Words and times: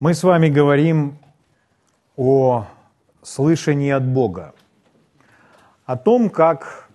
Мы 0.00 0.14
с 0.14 0.22
вами 0.22 0.48
говорим 0.48 1.18
о 2.16 2.66
слышании 3.20 3.90
от 3.90 4.06
Бога, 4.06 4.54
о 5.86 5.96
том, 5.96 6.30
как 6.30 6.88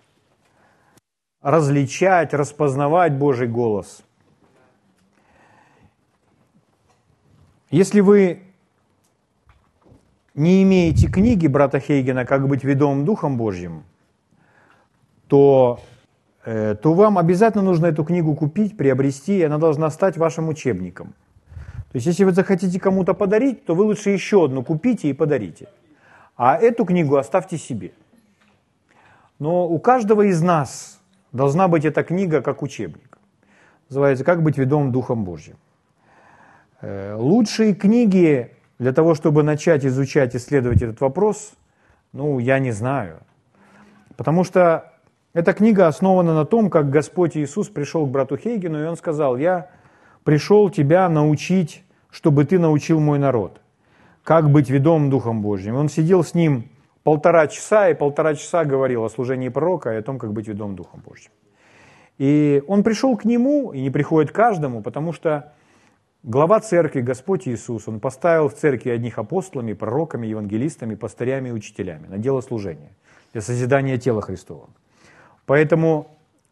различать, 1.42 2.34
распознавать 2.34 3.14
Божий 3.18 3.50
голос. 3.50 4.04
Если 7.72 8.00
вы 8.00 8.42
не 10.34 10.64
имеете 10.64 11.10
книги 11.10 11.48
брата 11.48 11.82
Хейгена 11.82 12.26
«Как 12.26 12.48
быть 12.48 12.64
ведомым 12.64 13.04
Духом 13.04 13.36
Божьим», 13.36 13.84
то, 15.28 15.82
э, 16.46 16.76
то 16.82 16.94
вам 16.94 17.18
обязательно 17.18 17.66
нужно 17.66 17.88
эту 17.88 18.06
книгу 18.06 18.34
купить, 18.34 18.78
приобрести, 18.78 19.40
и 19.40 19.44
она 19.44 19.58
должна 19.58 19.90
стать 19.90 20.16
вашим 20.16 20.48
учебником– 20.48 21.16
то 21.94 21.98
есть, 21.98 22.08
если 22.08 22.24
вы 22.24 22.32
захотите 22.32 22.80
кому-то 22.80 23.14
подарить, 23.14 23.66
то 23.66 23.76
вы 23.76 23.84
лучше 23.84 24.10
еще 24.10 24.46
одну 24.46 24.64
купите 24.64 25.10
и 25.10 25.14
подарите. 25.14 25.68
А 26.36 26.58
эту 26.58 26.86
книгу 26.86 27.18
оставьте 27.18 27.60
себе. 27.60 27.92
Но 29.38 29.68
у 29.70 29.78
каждого 29.78 30.24
из 30.24 30.42
нас 30.42 31.00
должна 31.34 31.68
быть 31.68 31.86
эта 31.86 32.04
книга 32.04 32.42
как 32.42 32.64
учебник. 32.64 33.20
Называется 33.90 34.24
«Как 34.24 34.42
быть 34.42 34.58
ведомым 34.58 34.92
Духом 34.92 35.24
Божьим». 35.24 35.56
Э, 36.82 37.14
лучшие 37.14 37.76
книги 37.76 38.50
для 38.80 38.92
того, 38.92 39.14
чтобы 39.14 39.44
начать 39.44 39.86
изучать, 39.86 40.36
исследовать 40.36 40.82
этот 40.82 41.00
вопрос, 41.00 41.54
ну, 42.12 42.40
я 42.40 42.58
не 42.58 42.72
знаю. 42.72 43.20
Потому 44.18 44.44
что 44.44 44.92
эта 45.34 45.54
книга 45.54 45.86
основана 45.86 46.34
на 46.34 46.46
том, 46.46 46.72
как 46.72 46.90
Господь 46.90 47.38
Иисус 47.38 47.70
пришел 47.70 48.08
к 48.08 48.10
брату 48.10 48.36
Хейгену, 48.36 48.82
и 48.82 48.88
он 48.88 48.98
сказал, 48.98 49.38
я 49.38 49.70
пришел 50.24 50.70
тебя 50.70 51.10
научить, 51.10 51.84
чтобы 52.10 52.46
ты 52.46 52.60
научил 52.60 53.00
мой 53.00 53.20
народ, 53.20 53.62
как 54.24 54.50
быть 54.50 54.70
ведомым 54.70 55.10
Духом 55.10 55.42
Божьим. 55.42 55.76
Он 55.76 55.90
сидел 55.90 56.24
с 56.24 56.34
ним 56.34 56.70
полтора 57.04 57.48
часа, 57.48 57.90
и 57.90 57.94
полтора 57.94 58.36
часа 58.36 58.66
говорил 58.66 59.04
о 59.04 59.10
служении 59.10 59.50
пророка 59.50 59.94
и 59.94 59.98
о 59.98 60.02
том, 60.02 60.20
как 60.20 60.34
быть 60.34 60.48
ведомым 60.48 60.76
Духом 60.76 61.02
Божьим. 61.06 61.32
И 62.18 62.64
он 62.68 62.84
пришел 62.84 63.18
к 63.18 63.26
нему, 63.26 63.74
и 63.74 63.82
не 63.82 63.90
приходит 63.90 64.32
каждому, 64.32 64.82
потому 64.82 65.14
что 65.14 65.54
глава 66.22 66.60
церкви, 66.60 67.02
Господь 67.02 67.48
Иисус, 67.48 67.88
он 67.88 68.00
поставил 68.00 68.48
в 68.48 68.54
церкви 68.54 68.92
одних 68.92 69.18
апостолами, 69.18 69.74
пророками, 69.74 70.28
евангелистами, 70.28 70.96
пастырями 70.96 71.50
и 71.50 71.52
учителями 71.52 72.08
на 72.08 72.18
дело 72.18 72.42
служения, 72.42 72.92
для 73.34 73.42
созидания 73.42 73.98
тела 73.98 74.22
Христова. 74.22 74.70
Поэтому 75.46 76.08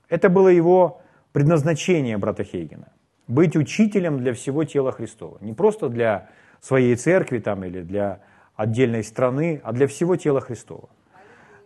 это 0.10 0.30
было 0.30 0.50
его 0.50 1.02
предназначение 1.32 2.18
брата 2.18 2.44
Хейгена– 2.44 2.92
быть 3.32 3.56
учителем 3.56 4.20
для 4.20 4.34
всего 4.34 4.66
тела 4.66 4.92
Христова. 4.92 5.38
Не 5.42 5.54
просто 5.54 5.90
для 5.90 6.30
своей 6.60 6.96
церкви 6.96 7.40
там, 7.40 7.64
или 7.64 7.82
для 7.82 8.20
отдельной 8.56 9.04
страны, 9.04 9.62
а 9.64 9.72
для 9.72 9.88
всего 9.88 10.18
тела 10.18 10.42
Христова. 10.42 10.90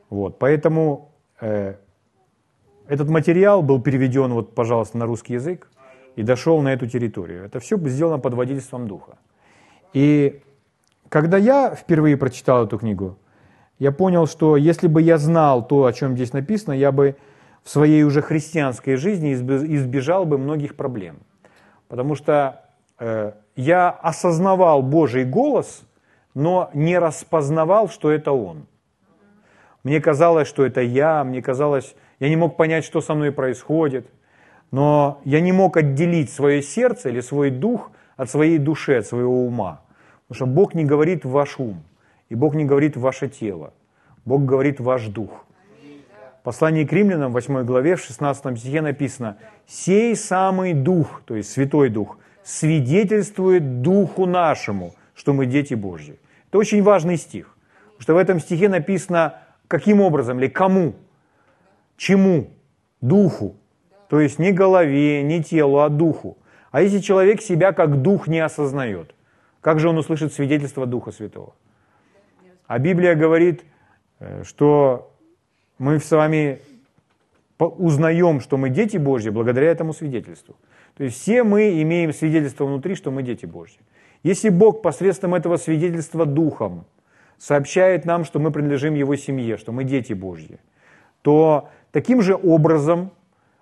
Вот, 0.10 0.38
поэтому 0.38 1.10
э, 1.42 1.76
этот 2.88 3.10
материал 3.10 3.64
был 3.64 3.82
переведен, 3.82 4.32
вот, 4.34 4.54
пожалуйста, 4.54 4.98
на 4.98 5.06
русский 5.06 5.34
язык 5.34 5.70
и 6.16 6.22
дошел 6.22 6.62
на 6.62 6.72
эту 6.72 6.88
территорию. 6.88 7.44
Это 7.44 7.60
все 7.60 7.78
сделано 7.78 8.20
под 8.20 8.36
водительством 8.36 8.88
Духа. 8.88 9.18
И 9.94 10.42
когда 11.10 11.38
я 11.38 11.74
впервые 11.74 12.16
прочитал 12.16 12.66
эту 12.66 12.78
книгу, 12.78 13.18
я 13.80 13.92
понял, 13.92 14.28
что 14.28 14.56
если 14.56 14.88
бы 14.88 15.02
я 15.02 15.18
знал 15.18 15.68
то, 15.68 15.86
о 15.86 15.94
чем 15.94 16.16
здесь 16.16 16.32
написано, 16.32 16.74
я 16.74 16.92
бы 16.92 17.16
в 17.64 17.70
своей 17.70 18.04
уже 18.04 18.22
христианской 18.22 18.96
жизни 18.98 19.34
избежал 19.34 20.26
бы 20.26 20.38
многих 20.38 20.76
проблем. 20.76 21.18
Потому 21.88 22.16
что 22.16 22.62
э, 23.00 23.34
я 23.56 23.90
осознавал 23.90 24.82
Божий 24.82 25.24
голос, 25.24 25.84
но 26.34 26.70
не 26.74 26.98
распознавал, 26.98 27.90
что 27.90 28.12
это 28.12 28.32
Он. 28.32 28.66
Мне 29.84 30.02
казалось, 30.02 30.48
что 30.48 30.66
это 30.66 30.82
я, 30.82 31.24
мне 31.24 31.42
казалось, 31.42 31.96
я 32.20 32.30
не 32.30 32.36
мог 32.36 32.58
понять, 32.58 32.84
что 32.86 33.02
со 33.02 33.14
мной 33.14 33.32
происходит, 33.32 34.08
но 34.72 35.22
я 35.26 35.42
не 35.42 35.52
мог 35.52 35.78
отделить 35.78 36.32
свое 36.32 36.62
сердце 36.62 37.10
или 37.10 37.22
свой 37.22 37.52
дух 37.52 37.92
от 38.18 38.30
своей 38.30 38.58
души, 38.58 38.96
от 38.96 39.06
своего 39.06 39.46
ума. 39.46 39.82
Потому 40.28 40.36
что 40.36 40.46
Бог 40.48 40.74
не 40.74 40.86
говорит 40.86 41.24
в 41.24 41.30
ваш 41.30 41.60
ум, 41.60 41.84
и 42.30 42.36
Бог 42.36 42.56
не 42.56 42.66
говорит 42.66 42.98
в 42.98 43.02
ваше 43.02 43.30
тело, 43.30 43.74
Бог 44.26 44.44
говорит 44.44 44.80
в 44.80 44.84
ваш 44.84 45.06
дух. 45.08 45.45
Послании 46.46 46.86
к 46.86 46.94
римлянам, 46.94 47.32
8 47.32 47.64
главе, 47.64 47.96
в 47.96 48.02
16 48.02 48.60
стихе 48.60 48.82
написано, 48.82 49.38
«Сей 49.66 50.16
самый 50.16 50.74
Дух, 50.74 51.24
то 51.26 51.36
есть 51.36 51.52
Святой 51.52 51.90
Дух, 51.90 52.20
свидетельствует 52.44 53.82
Духу 53.82 54.28
нашему, 54.28 54.94
что 55.16 55.34
мы 55.34 55.48
дети 55.48 55.74
Божьи». 55.74 56.20
Это 56.50 56.60
очень 56.60 56.84
важный 56.84 57.18
стих, 57.18 57.58
что 57.98 58.14
в 58.14 58.18
этом 58.18 58.40
стихе 58.40 58.70
написано, 58.70 59.40
каким 59.68 60.02
образом 60.02 60.38
или 60.38 60.48
кому, 60.48 60.94
чему, 61.98 62.52
Духу, 63.02 63.56
то 64.08 64.20
есть 64.20 64.38
не 64.38 64.52
голове, 64.52 65.24
не 65.24 65.44
телу, 65.44 65.80
а 65.80 65.90
Духу. 65.90 66.38
А 66.70 66.84
если 66.84 67.00
человек 67.00 67.42
себя 67.42 67.72
как 67.72 68.04
Дух 68.04 68.28
не 68.28 68.40
осознает, 68.40 69.16
как 69.62 69.80
же 69.80 69.90
он 69.90 69.98
услышит 69.98 70.32
свидетельство 70.32 70.86
Духа 70.86 71.12
Святого? 71.12 71.56
А 72.68 72.78
Библия 72.78 73.16
говорит, 73.16 73.64
э, 74.20 74.44
что 74.44 75.15
мы 75.78 76.00
с 76.00 76.10
вами 76.12 76.60
узнаем, 77.58 78.42
что 78.42 78.58
мы 78.58 78.70
дети 78.70 78.98
Божьи 78.98 79.30
благодаря 79.30 79.72
этому 79.72 79.94
свидетельству. 79.94 80.56
То 80.98 81.04
есть 81.04 81.20
все 81.20 81.44
мы 81.44 81.82
имеем 81.82 82.14
свидетельство 82.14 82.66
внутри, 82.66 82.96
что 82.96 83.12
мы 83.12 83.24
дети 83.24 83.46
Божьи. 83.46 83.80
Если 84.24 84.50
Бог 84.50 84.82
посредством 84.82 85.36
этого 85.36 85.58
свидетельства 85.58 86.26
Духом 86.26 86.86
сообщает 87.38 88.06
нам, 88.06 88.26
что 88.26 88.40
мы 88.40 88.52
принадлежим 88.52 88.96
Его 88.96 89.16
семье, 89.16 89.58
что 89.58 89.72
мы 89.72 89.84
дети 89.84 90.14
Божьи, 90.14 90.60
то 91.22 91.70
таким 91.92 92.22
же 92.22 92.36
образом, 92.36 93.12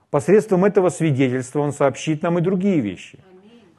посредством 0.10 0.64
этого 0.66 0.90
свидетельства 0.90 1.60
Он 1.60 1.74
сообщит 1.74 2.22
нам 2.22 2.38
и 2.38 2.42
другие 2.42 2.80
вещи. 2.80 3.20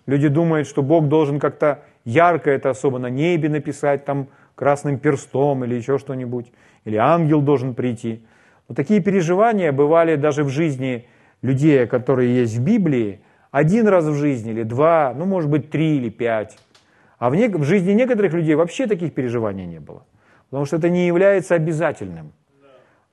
Люди 0.06 0.28
думают, 0.28 0.68
что 0.68 0.82
Бог 0.82 1.08
должен 1.08 1.38
как-то 1.38 1.82
ярко 2.04 2.50
это 2.50 2.70
особо 2.70 2.98
на 2.98 3.08
небе 3.08 3.48
написать, 3.48 4.04
там 4.04 4.28
красным 4.54 4.98
перстом 4.98 5.64
или 5.64 5.74
еще 5.74 5.98
что-нибудь 5.98 6.52
или 6.84 6.96
ангел 6.96 7.40
должен 7.40 7.74
прийти. 7.74 8.24
Но 8.68 8.74
такие 8.74 9.00
переживания 9.00 9.72
бывали 9.72 10.16
даже 10.16 10.44
в 10.44 10.48
жизни 10.48 11.06
людей, 11.42 11.86
которые 11.86 12.34
есть 12.34 12.56
в 12.56 12.62
Библии, 12.62 13.20
один 13.50 13.86
раз 13.86 14.04
в 14.06 14.14
жизни 14.14 14.50
или 14.50 14.62
два, 14.62 15.14
ну, 15.16 15.26
может 15.26 15.50
быть, 15.50 15.70
три 15.70 15.96
или 15.96 16.08
пять. 16.08 16.58
А 17.18 17.30
в, 17.30 17.36
не, 17.36 17.48
в 17.48 17.62
жизни 17.64 17.92
некоторых 17.92 18.32
людей 18.32 18.54
вообще 18.54 18.86
таких 18.86 19.14
переживаний 19.14 19.66
не 19.66 19.80
было. 19.80 20.04
Потому 20.50 20.66
что 20.66 20.76
это 20.76 20.88
не 20.88 21.06
является 21.06 21.54
обязательным. 21.54 22.32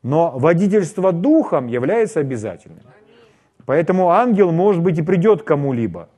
Но 0.04 0.32
водительство 0.32 1.12
духом 1.12 1.68
является 1.68 2.20
обязательным. 2.20 2.84
Поэтому 3.66 4.10
ангел, 4.10 4.52
может 4.52 4.82
быть, 4.82 4.98
и 4.98 5.04
придет 5.04 5.44
кому-либо. 5.44 6.10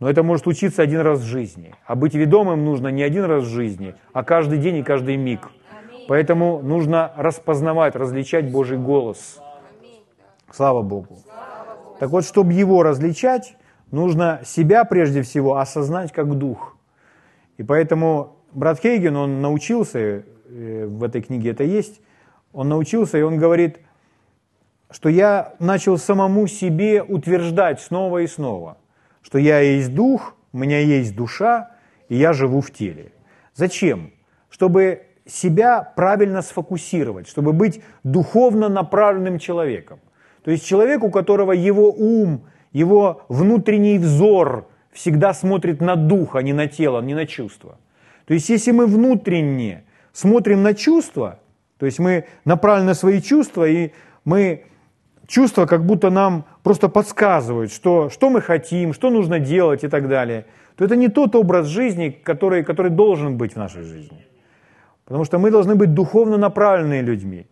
Но 0.00 0.10
это 0.10 0.22
может 0.22 0.44
случиться 0.44 0.82
один 0.82 1.00
раз 1.00 1.20
в 1.20 1.24
жизни. 1.24 1.74
А 1.86 1.94
быть 1.94 2.14
ведомым 2.14 2.64
нужно 2.64 2.88
не 2.88 3.02
один 3.02 3.24
раз 3.24 3.44
в 3.44 3.48
жизни, 3.48 3.94
а 4.12 4.24
каждый 4.24 4.58
день 4.58 4.76
и 4.76 4.82
каждый 4.82 5.16
миг. 5.16 5.48
Поэтому 6.08 6.60
нужно 6.62 7.12
распознавать, 7.16 7.96
различать 7.96 8.50
Божий 8.50 8.78
голос. 8.78 9.40
Слава 10.52 10.82
Богу. 10.82 11.18
Так 11.98 12.10
вот, 12.10 12.24
чтобы 12.24 12.52
его 12.52 12.82
различать, 12.82 13.56
нужно 13.90 14.40
себя 14.44 14.84
прежде 14.84 15.22
всего 15.22 15.56
осознать 15.56 16.12
как 16.12 16.34
дух. 16.36 16.76
И 17.56 17.62
поэтому 17.62 18.36
брат 18.52 18.80
Хейген, 18.80 19.16
он 19.16 19.40
научился, 19.40 19.98
э, 19.98 20.86
в 20.86 21.02
этой 21.02 21.22
книге 21.22 21.50
это 21.50 21.64
есть, 21.64 22.00
он 22.52 22.68
научился, 22.68 23.18
и 23.18 23.22
он 23.22 23.38
говорит, 23.38 23.80
что 24.90 25.08
я 25.08 25.54
начал 25.58 25.98
самому 25.98 26.46
себе 26.46 27.02
утверждать 27.02 27.80
снова 27.80 28.18
и 28.18 28.26
снова, 28.26 28.78
что 29.22 29.38
я 29.38 29.60
есть 29.60 29.94
дух, 29.94 30.36
у 30.52 30.58
меня 30.58 30.78
есть 30.78 31.16
душа, 31.16 31.70
и 32.08 32.16
я 32.16 32.32
живу 32.32 32.60
в 32.60 32.70
теле. 32.70 33.12
Зачем? 33.54 34.12
Чтобы 34.48 35.02
себя 35.26 35.82
правильно 35.82 36.42
сфокусировать, 36.42 37.28
чтобы 37.28 37.52
быть 37.52 37.82
духовно 38.04 38.68
направленным 38.68 39.38
человеком. 39.38 39.98
То 40.44 40.50
есть 40.50 40.64
человек, 40.64 41.02
у 41.02 41.10
которого 41.10 41.52
его 41.52 41.90
ум, 41.90 42.44
его 42.72 43.22
внутренний 43.28 43.98
взор 43.98 44.68
всегда 44.92 45.34
смотрит 45.34 45.80
на 45.80 45.96
дух, 45.96 46.36
а 46.36 46.42
не 46.42 46.52
на 46.52 46.68
тело, 46.68 47.00
не 47.00 47.14
на 47.14 47.26
чувство. 47.26 47.78
То 48.26 48.34
есть 48.34 48.48
если 48.48 48.70
мы 48.70 48.86
внутренне 48.86 49.84
смотрим 50.12 50.62
на 50.62 50.74
чувства, 50.74 51.40
то 51.78 51.86
есть 51.86 51.98
мы 51.98 52.26
направлены 52.44 52.88
на 52.88 52.94
свои 52.94 53.20
чувства, 53.20 53.68
и 53.68 53.90
мы 54.24 54.64
чувства 55.26 55.66
как 55.66 55.84
будто 55.84 56.10
нам 56.10 56.44
просто 56.62 56.88
подсказывают, 56.88 57.72
что, 57.72 58.10
что 58.10 58.30
мы 58.30 58.40
хотим, 58.40 58.94
что 58.94 59.10
нужно 59.10 59.38
делать 59.38 59.84
и 59.84 59.88
так 59.88 60.08
далее, 60.08 60.46
то 60.76 60.84
это 60.84 60.96
не 60.96 61.08
тот 61.08 61.34
образ 61.34 61.66
жизни, 61.66 62.10
который, 62.10 62.64
который 62.64 62.90
должен 62.90 63.36
быть 63.36 63.54
в 63.54 63.56
нашей 63.56 63.82
жизни. 63.82 64.26
Потому 65.06 65.24
что 65.24 65.38
мы 65.38 65.50
должны 65.50 65.76
быть 65.76 65.94
духовно 65.94 66.36
направленные 66.36 67.00
людьми. 67.00 67.46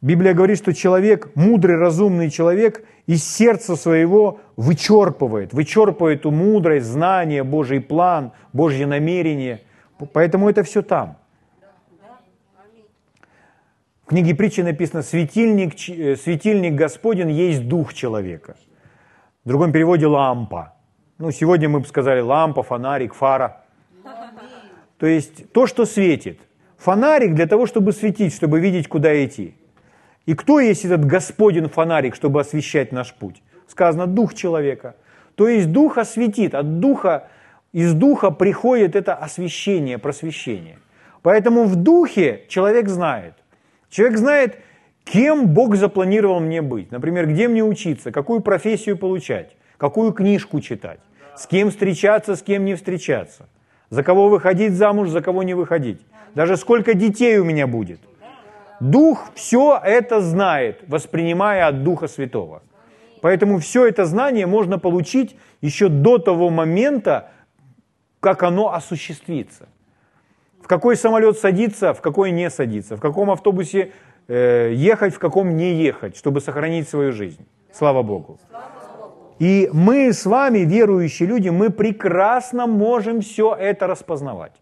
Библия 0.00 0.34
говорит, 0.34 0.58
что 0.58 0.74
человек, 0.74 1.30
мудрый, 1.36 1.76
разумный 1.76 2.28
человек, 2.28 2.84
из 3.06 3.24
сердца 3.24 3.76
своего 3.76 4.40
вычерпывает, 4.56 5.52
вычерпывает 5.52 6.22
ту 6.22 6.32
мудрость, 6.32 6.86
знание, 6.86 7.44
Божий 7.44 7.80
план, 7.80 8.32
Божье 8.52 8.86
намерение. 8.86 9.62
Поэтому 10.12 10.50
это 10.50 10.64
все 10.64 10.82
там. 10.82 11.16
В 14.04 14.08
книге 14.08 14.34
притчи 14.34 14.62
написано, 14.62 15.02
светильник, 15.02 15.74
э, 15.88 16.16
светильник 16.16 16.74
Господень 16.74 17.30
есть 17.30 17.68
дух 17.68 17.94
человека. 17.94 18.56
В 19.44 19.48
другом 19.48 19.70
переводе 19.70 20.08
лампа. 20.08 20.74
Ну, 21.18 21.30
сегодня 21.30 21.68
мы 21.68 21.80
бы 21.80 21.86
сказали 21.86 22.20
лампа, 22.20 22.64
фонарик, 22.64 23.14
фара. 23.14 23.61
То 25.02 25.08
есть 25.08 25.50
то, 25.50 25.66
что 25.66 25.84
светит. 25.84 26.38
Фонарик 26.78 27.34
для 27.34 27.48
того, 27.48 27.66
чтобы 27.66 27.90
светить, 27.90 28.32
чтобы 28.32 28.60
видеть, 28.60 28.86
куда 28.86 29.24
идти. 29.24 29.56
И 30.26 30.34
кто 30.34 30.60
есть 30.60 30.84
этот 30.84 31.04
Господин 31.04 31.68
фонарик, 31.68 32.14
чтобы 32.14 32.40
освещать 32.40 32.92
наш 32.92 33.12
путь? 33.12 33.42
Сказано, 33.66 34.06
дух 34.06 34.32
человека. 34.32 34.94
То 35.34 35.48
есть 35.48 35.72
дух 35.72 35.98
осветит, 35.98 36.54
от 36.54 36.78
духа, 36.78 37.26
из 37.72 37.94
духа 37.94 38.30
приходит 38.30 38.94
это 38.94 39.14
освещение, 39.14 39.98
просвещение. 39.98 40.78
Поэтому 41.22 41.64
в 41.64 41.74
духе 41.74 42.44
человек 42.46 42.88
знает. 42.88 43.34
Человек 43.90 44.18
знает, 44.18 44.58
кем 45.02 45.48
Бог 45.48 45.74
запланировал 45.74 46.38
мне 46.38 46.62
быть. 46.62 46.92
Например, 46.92 47.26
где 47.26 47.48
мне 47.48 47.64
учиться, 47.64 48.12
какую 48.12 48.40
профессию 48.40 48.96
получать, 48.96 49.56
какую 49.78 50.12
книжку 50.12 50.60
читать, 50.60 51.00
с 51.36 51.48
кем 51.48 51.70
встречаться, 51.70 52.36
с 52.36 52.42
кем 52.42 52.64
не 52.64 52.76
встречаться, 52.76 53.48
за 53.92 54.02
кого 54.02 54.28
выходить 54.28 54.72
замуж, 54.72 55.10
за 55.10 55.20
кого 55.20 55.42
не 55.42 55.54
выходить. 55.54 56.00
Даже 56.34 56.56
сколько 56.56 56.94
детей 56.94 57.38
у 57.38 57.44
меня 57.44 57.66
будет– 57.66 58.00
Дух 58.82 59.30
все 59.36 59.80
это 59.80 60.20
знает, 60.20 60.82
воспринимая 60.88 61.68
от 61.68 61.84
Духа 61.84 62.08
Святого. 62.08 62.62
Поэтому 63.20 63.60
все 63.60 63.86
это 63.86 64.06
знание 64.06 64.46
можно 64.46 64.76
получить 64.76 65.36
еще 65.60 65.88
до 65.88 66.18
того 66.18 66.50
момента, 66.50 67.30
как 68.18 68.42
оно 68.42 68.74
осуществится. 68.74 69.68
В 70.60 70.66
какой 70.66 70.96
самолет 70.96 71.38
садиться, 71.38 71.94
в 71.94 72.00
какой 72.00 72.32
не 72.32 72.50
садиться, 72.50 72.96
в 72.96 73.00
каком 73.00 73.30
автобусе 73.30 73.92
э, 74.26 74.72
ехать, 74.74 75.14
в 75.14 75.20
каком 75.20 75.56
не 75.56 75.74
ехать, 75.74 76.16
чтобы 76.16 76.40
сохранить 76.40 76.88
свою 76.88 77.12
жизнь. 77.12 77.46
Слава 77.72 78.02
Богу. 78.02 78.40
И 79.42 79.68
мы 79.72 80.12
с 80.12 80.24
вами, 80.24 80.60
верующие 80.60 81.28
люди, 81.28 81.48
мы 81.48 81.70
прекрасно 81.70 82.68
можем 82.68 83.22
все 83.22 83.56
это 83.56 83.88
распознавать. 83.88 84.52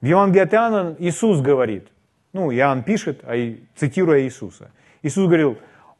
В 0.00 0.06
Евангелии 0.06 0.44
от 0.44 0.54
Иоанна 0.54 0.96
Иисус 0.98 1.42
говорит, 1.42 1.88
ну, 2.32 2.50
Иоанн 2.50 2.84
пишет, 2.84 3.20
а 3.22 3.36
цитируя 3.74 4.22
Иисуса. 4.22 4.70
Иисус 5.02 5.26
говорил, 5.26 5.58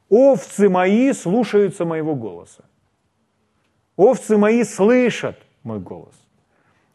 овцы 0.08 0.70
мои 0.70 1.12
слушаются 1.12 1.84
моего 1.84 2.14
голоса. 2.14 2.64
Овцы 3.96 4.38
мои 4.38 4.64
слышат 4.64 5.36
мой 5.62 5.78
голос. 5.78 6.14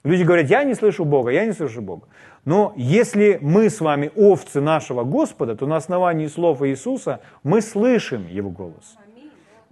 Люди 0.04 0.24
говорят, 0.24 0.50
я 0.50 0.64
не 0.64 0.74
слышу 0.74 1.06
Бога, 1.06 1.30
я 1.30 1.46
не 1.46 1.54
слышу 1.54 1.84
Бога. 1.84 2.08
Но 2.44 2.74
если 2.76 3.38
мы 3.40 3.70
с 3.70 3.82
вами 3.82 4.12
овцы 4.16 4.62
нашего 4.62 5.04
Господа, 5.04 5.56
то 5.56 5.68
на 5.68 5.76
основании 5.76 6.26
слов 6.26 6.64
Иисуса 6.64 7.20
мы 7.44 7.62
слышим 7.62 8.28
Его 8.28 8.50
голос. 8.50 8.98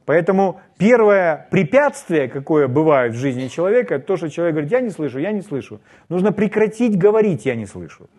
Поэтому 0.10 0.60
первое 0.80 1.46
препятствие, 1.52 2.30
какое 2.30 2.68
бывает 2.68 3.14
в 3.14 3.18
жизни 3.18 3.48
человека, 3.48 3.94
это 3.94 4.08
то, 4.08 4.18
что 4.18 4.28
человек 4.28 4.56
говорит, 4.56 4.72
я 4.72 4.82
не 4.82 4.90
слышу, 4.90 5.20
я 5.20 5.32
не 5.32 5.44
слышу. 5.44 5.82
Нужно 6.10 6.32
прекратить 6.32 6.98
говорить, 6.98 7.46
я 7.46 7.54
не 7.54 7.68
слышу. 7.68 8.10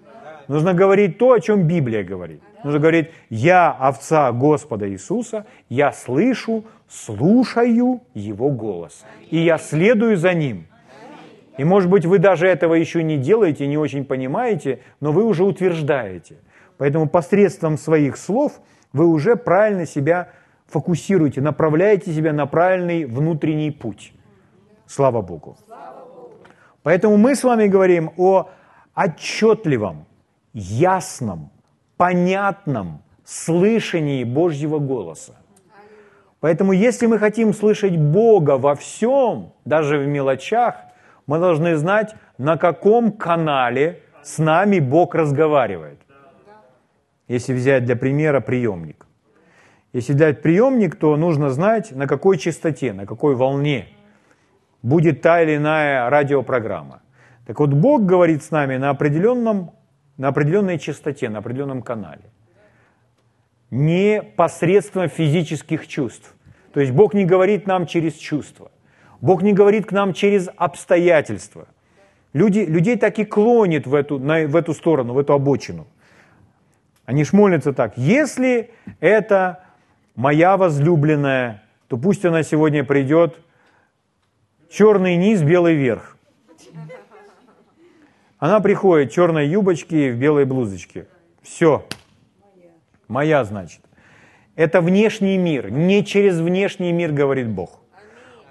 Нужно 0.46 0.72
говорить 0.72 1.19
то, 1.19 1.32
о 1.32 1.40
чем 1.40 1.66
Библия 1.66 2.04
говорит. 2.04 2.42
Нужно 2.62 2.78
говорить, 2.78 3.08
я 3.28 3.72
овца 3.72 4.31
Господа 4.31 4.88
Иисуса, 4.88 5.46
я 5.69 5.90
слышу, 5.90 6.64
слушаю 6.88 8.02
Его 8.14 8.50
голос. 8.50 9.04
И 9.28 9.38
я 9.38 9.58
следую 9.58 10.16
за 10.16 10.32
Ним. 10.32 10.69
И 11.58 11.64
может 11.64 11.90
быть 11.90 12.06
вы 12.06 12.19
даже 12.19 12.46
этого 12.46 12.75
еще 12.75 13.02
не 13.02 13.19
делаете, 13.19 13.66
не 13.66 13.78
очень 13.78 14.04
понимаете, 14.04 14.78
но 15.00 15.10
вы 15.10 15.25
уже 15.25 15.43
утверждаете. 15.43 16.36
Поэтому 16.78 17.08
посредством 17.08 17.76
своих 17.76 18.16
слов 18.16 18.60
вы 18.93 19.08
уже 19.08 19.34
правильно 19.34 19.86
себя 19.86 20.28
фокусируете, 20.70 21.40
направляете 21.40 22.12
себя 22.12 22.32
на 22.32 22.46
правильный 22.46 23.05
внутренний 23.05 23.70
путь. 23.70 24.12
Слава 24.87 25.22
Богу. 25.22 25.56
Поэтому 26.82 27.17
мы 27.17 27.34
с 27.34 27.44
вами 27.44 27.67
говорим 27.67 28.11
о 28.17 28.49
отчетливом, 28.94 30.06
ясном, 30.55 31.50
понятном 31.96 33.02
слышании 33.25 34.25
Божьего 34.25 34.78
голоса. 34.78 35.34
Поэтому 36.40 36.72
если 36.72 37.06
мы 37.06 37.19
хотим 37.19 37.52
слышать 37.52 37.96
Бога 37.96 38.56
во 38.56 38.75
всем, 38.75 39.52
даже 39.64 39.99
в 39.99 40.06
мелочах, 40.06 40.76
мы 41.26 41.38
должны 41.38 41.76
знать, 41.76 42.14
на 42.38 42.56
каком 42.56 43.12
канале 43.12 44.02
с 44.22 44.38
нами 44.38 44.81
Бог 44.81 45.14
разговаривает. 45.14 45.99
Если 47.28 47.52
взять 47.52 47.84
для 47.84 47.94
примера 47.94 48.40
приемник. 48.40 49.06
Если 49.92 50.12
взять 50.12 50.42
приемник, 50.42 50.96
то 50.96 51.16
нужно 51.16 51.50
знать, 51.50 51.92
на 51.92 52.06
какой 52.06 52.38
частоте, 52.38 52.92
на 52.92 53.06
какой 53.06 53.34
волне 53.34 53.88
будет 54.82 55.20
та 55.20 55.42
или 55.42 55.56
иная 55.56 56.08
радиопрограмма. 56.10 57.02
Так 57.46 57.58
вот, 57.58 57.70
Бог 57.70 58.02
говорит 58.02 58.42
с 58.42 58.50
нами 58.50 58.76
на 58.76 58.90
определенном 58.90 59.72
на 60.20 60.28
определенной 60.28 60.78
частоте, 60.78 61.31
на 61.31 61.38
определенном 61.38 61.81
канале. 61.81 62.25
Не 63.70 64.22
посредством 64.22 65.08
физических 65.08 65.88
чувств. 65.88 66.34
То 66.75 66.81
есть 66.81 66.93
Бог 66.93 67.14
не 67.14 67.25
говорит 67.25 67.66
нам 67.66 67.86
через 67.86 68.14
чувства. 68.16 68.70
Бог 69.22 69.43
не 69.43 69.54
говорит 69.54 69.86
к 69.86 69.93
нам 69.93 70.12
через 70.12 70.50
обстоятельства. 70.56 71.69
Люди, 72.34 72.58
людей 72.58 72.96
так 72.96 73.19
и 73.19 73.25
клонит 73.25 73.86
в 73.86 73.94
эту, 73.94 74.19
на, 74.19 74.46
в 74.46 74.56
эту 74.56 74.75
сторону, 74.75 75.14
в 75.14 75.19
эту 75.19 75.32
обочину. 75.32 75.86
Они 77.06 77.25
ж 77.25 77.32
молятся 77.32 77.72
так. 77.72 77.96
Если 77.96 78.72
это 79.00 79.64
моя 80.14 80.56
возлюбленная, 80.56 81.62
то 81.88 81.96
пусть 81.96 82.24
она 82.24 82.42
сегодня 82.42 82.84
придет 82.84 83.38
черный 84.70 85.16
низ, 85.16 85.42
белый 85.42 85.74
верх. 85.74 86.16
Она 88.38 88.60
приходит 88.60 89.10
в 89.10 89.14
черной 89.14 89.48
юбочке 89.48 90.08
и 90.08 90.10
в 90.10 90.16
белой 90.16 90.46
блузочке. 90.46 91.06
Все. 91.42 91.84
Моя, 93.08 93.44
значит. 93.44 93.80
Это 94.56 94.80
внешний 94.80 95.36
мир. 95.36 95.70
Не 95.70 96.04
через 96.04 96.38
внешний 96.38 96.92
мир 96.92 97.12
говорит 97.12 97.48
Бог. 97.48 97.80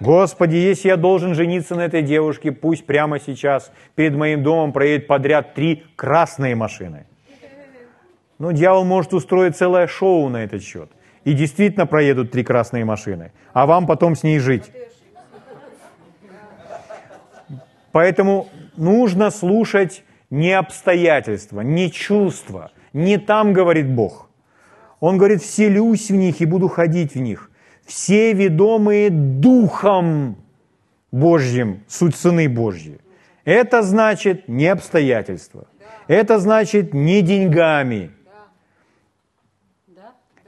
Господи, 0.00 0.56
если 0.56 0.88
я 0.88 0.96
должен 0.96 1.34
жениться 1.34 1.74
на 1.74 1.82
этой 1.82 2.02
девушке, 2.02 2.52
пусть 2.52 2.86
прямо 2.86 3.20
сейчас 3.20 3.70
перед 3.94 4.14
моим 4.14 4.42
домом 4.42 4.72
проедет 4.72 5.06
подряд 5.06 5.54
три 5.54 5.84
красные 5.96 6.54
машины. 6.54 7.06
Ну, 8.38 8.52
дьявол 8.52 8.84
может 8.84 9.12
устроить 9.12 9.56
целое 9.56 9.86
шоу 9.86 10.28
на 10.30 10.38
этот 10.44 10.62
счет. 10.62 10.90
И 11.24 11.32
действительно 11.34 11.86
проедут 11.86 12.30
три 12.30 12.44
красные 12.44 12.84
машины. 12.84 13.32
А 13.52 13.66
вам 13.66 13.86
потом 13.86 14.16
с 14.16 14.22
ней 14.22 14.38
жить. 14.38 14.70
Поэтому 17.92 18.48
нужно 18.76 19.30
слушать 19.30 20.04
не 20.30 20.52
обстоятельства, 20.52 21.60
не 21.60 21.90
чувства. 21.90 22.70
Не 22.92 23.18
там 23.18 23.52
говорит 23.52 23.88
Бог. 23.88 24.30
Он 25.00 25.18
говорит, 25.18 25.42
вселюсь 25.42 26.10
в 26.10 26.14
них 26.14 26.40
и 26.40 26.46
буду 26.46 26.68
ходить 26.68 27.14
в 27.14 27.18
них. 27.20 27.50
Все 27.86 28.32
ведомые 28.32 29.10
Духом 29.10 30.36
Божьим, 31.10 31.82
суть 31.88 32.14
Сыны 32.14 32.48
Божьи. 32.48 33.00
Это 33.44 33.82
значит 33.82 34.48
не 34.48 34.66
обстоятельства. 34.66 35.66
Это 36.06 36.38
значит 36.38 36.94
не 36.94 37.22
деньгами. 37.22 38.10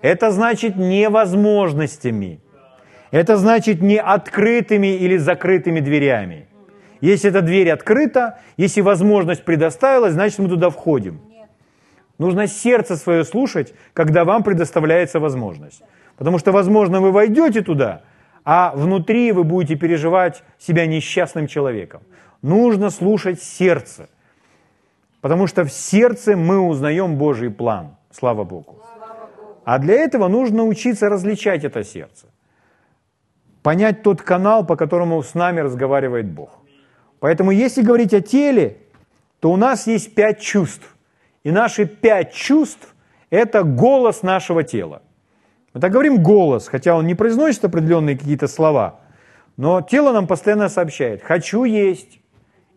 Это 0.03 0.33
значит 0.33 0.77
невозможностями. 0.77 2.41
Это 3.13 3.37
значит 3.37 3.81
не 3.81 4.01
открытыми 4.01 4.97
или 4.97 5.17
закрытыми 5.17 5.81
дверями. 5.81 6.49
Если 7.01 7.31
эта 7.31 7.41
дверь 7.41 7.71
открыта, 7.71 8.41
если 8.57 8.81
возможность 8.81 9.45
предоставилась, 9.45 10.15
значит 10.15 10.39
мы 10.39 10.49
туда 10.49 10.71
входим. 10.71 11.21
Нужно 12.19 12.47
сердце 12.47 12.97
свое 12.97 13.25
слушать, 13.25 13.75
когда 13.95 14.25
вам 14.25 14.43
предоставляется 14.43 15.21
возможность. 15.21 15.83
Потому 16.17 16.39
что, 16.39 16.53
возможно, 16.53 17.01
вы 17.01 17.11
войдете 17.11 17.63
туда, 17.63 18.03
а 18.45 18.73
внутри 18.75 19.33
вы 19.33 19.45
будете 19.45 19.77
переживать 19.77 20.43
себя 20.59 20.87
несчастным 20.87 21.47
человеком. 21.47 22.03
Нужно 22.43 22.91
слушать 22.91 23.43
сердце. 23.43 24.09
Потому 25.21 25.47
что 25.47 25.65
в 25.65 25.73
сердце 25.73 26.37
мы 26.37 26.59
узнаем 26.59 27.17
Божий 27.17 27.51
план. 27.51 27.97
Слава 28.11 28.45
Богу. 28.45 28.82
А 29.65 29.79
для 29.79 29.95
этого 29.95 30.29
нужно 30.29 30.65
учиться 30.65 31.09
различать 31.09 31.65
это 31.65 31.85
сердце. 31.85 32.27
Понять 33.63 34.03
тот 34.03 34.23
канал, 34.23 34.67
по 34.67 34.77
которому 34.77 35.23
с 35.23 35.35
нами 35.35 35.61
разговаривает 35.61 36.27
Бог. 36.27 36.51
Поэтому 37.21 37.53
если 37.53 37.83
говорить 37.83 38.13
о 38.13 38.21
теле, 38.21 38.79
то 39.41 39.53
у 39.53 39.57
нас 39.57 39.87
есть 39.87 40.15
пять 40.15 40.41
чувств. 40.41 40.97
И 41.45 41.51
наши 41.51 41.87
пять 41.87 42.33
чувств– 42.33 42.95
это 43.31 43.63
голос 43.63 44.23
нашего 44.23 44.63
тела. 44.65 45.03
Мы 45.75 45.81
так 45.81 45.91
говорим 45.91 46.23
голос, 46.23 46.69
хотя 46.69 46.95
он 46.95 47.07
не 47.07 47.15
произносит 47.15 47.65
определенные 47.65 48.19
какие-то 48.19 48.47
слова, 48.47 49.01
но 49.57 49.81
тело 49.81 50.13
нам 50.13 50.27
постоянно 50.27 50.69
сообщает, 50.69 51.23
хочу 51.23 51.65
есть, 51.65 52.21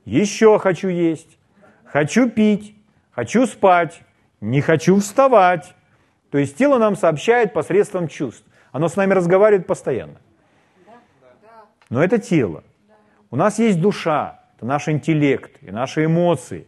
еще 0.05 0.59
хочу 0.59 0.87
есть, 0.87 1.37
хочу 1.83 2.29
пить, 2.29 2.75
хочу 3.11 3.47
спать, 3.47 4.01
не 4.39 4.61
хочу 4.61 4.97
вставать. 4.99 5.74
То 6.35 6.39
есть 6.39 6.57
тело 6.57 6.79
нам 6.79 6.97
сообщает 6.97 7.53
посредством 7.53 8.09
чувств. 8.09 8.43
Оно 8.73 8.89
с 8.89 8.97
нами 8.97 9.13
разговаривает 9.13 9.67
постоянно. 9.67 10.17
Но 11.89 12.03
это 12.03 12.17
тело. 12.17 12.65
У 13.31 13.37
нас 13.37 13.57
есть 13.57 13.79
душа, 13.79 14.41
это 14.57 14.65
наш 14.65 14.89
интеллект 14.89 15.51
и 15.61 15.71
наши 15.71 16.03
эмоции. 16.03 16.67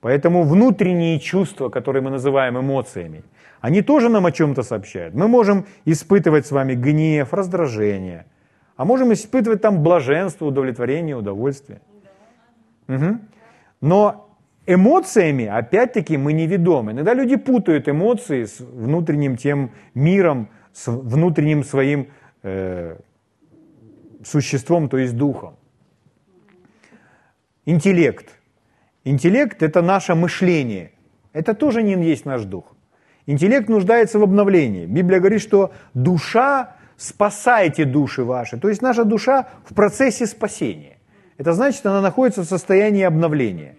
Поэтому 0.00 0.44
внутренние 0.44 1.20
чувства, 1.20 1.68
которые 1.68 2.00
мы 2.00 2.08
называем 2.08 2.58
эмоциями, 2.58 3.24
они 3.60 3.82
тоже 3.82 4.08
нам 4.08 4.24
о 4.24 4.32
чем-то 4.32 4.62
сообщают. 4.62 5.14
Мы 5.14 5.28
можем 5.28 5.66
испытывать 5.84 6.46
с 6.46 6.50
вами 6.50 6.72
гнев, 6.72 7.34
раздражение, 7.34 8.24
а 8.78 8.86
можем 8.86 9.12
испытывать 9.12 9.60
там 9.60 9.82
блаженство, 9.82 10.46
удовлетворение, 10.46 11.14
удовольствие. 11.14 11.82
Угу. 12.88 13.18
Но 13.82 14.23
эмоциями, 14.66 15.46
опять-таки, 15.46 16.16
мы 16.16 16.32
не 16.32 16.46
ведомы. 16.46 16.92
Иногда 16.92 17.14
люди 17.14 17.36
путают 17.36 17.88
эмоции 17.88 18.44
с 18.44 18.60
внутренним 18.60 19.36
тем 19.36 19.70
миром, 19.94 20.48
с 20.72 20.90
внутренним 20.90 21.64
своим 21.64 22.08
э, 22.42 22.96
существом, 24.24 24.88
то 24.88 24.98
есть 24.98 25.16
духом. 25.16 25.56
Интеллект. 27.66 28.26
Интеллект– 29.04 29.62
это 29.62 29.82
наше 29.82 30.14
мышление. 30.14 30.90
Это 31.32 31.54
тоже 31.54 31.82
не 31.82 31.94
есть 31.94 32.24
наш 32.24 32.44
дух. 32.44 32.74
Интеллект 33.26 33.68
нуждается 33.68 34.18
в 34.18 34.22
обновлении. 34.22 34.86
Библия 34.86 35.18
говорит, 35.18 35.40
что 35.40 35.72
душа, 35.94 36.76
спасайте 36.96 37.84
души 37.84 38.22
ваши. 38.22 38.58
То 38.58 38.68
есть 38.68 38.82
наша 38.82 39.04
душа 39.04 39.48
в 39.64 39.74
процессе 39.74 40.26
спасения. 40.26 40.98
Это 41.38 41.52
значит, 41.52 41.84
она 41.86 42.00
находится 42.00 42.42
в 42.42 42.46
состоянии 42.46 43.02
обновления. 43.02 43.76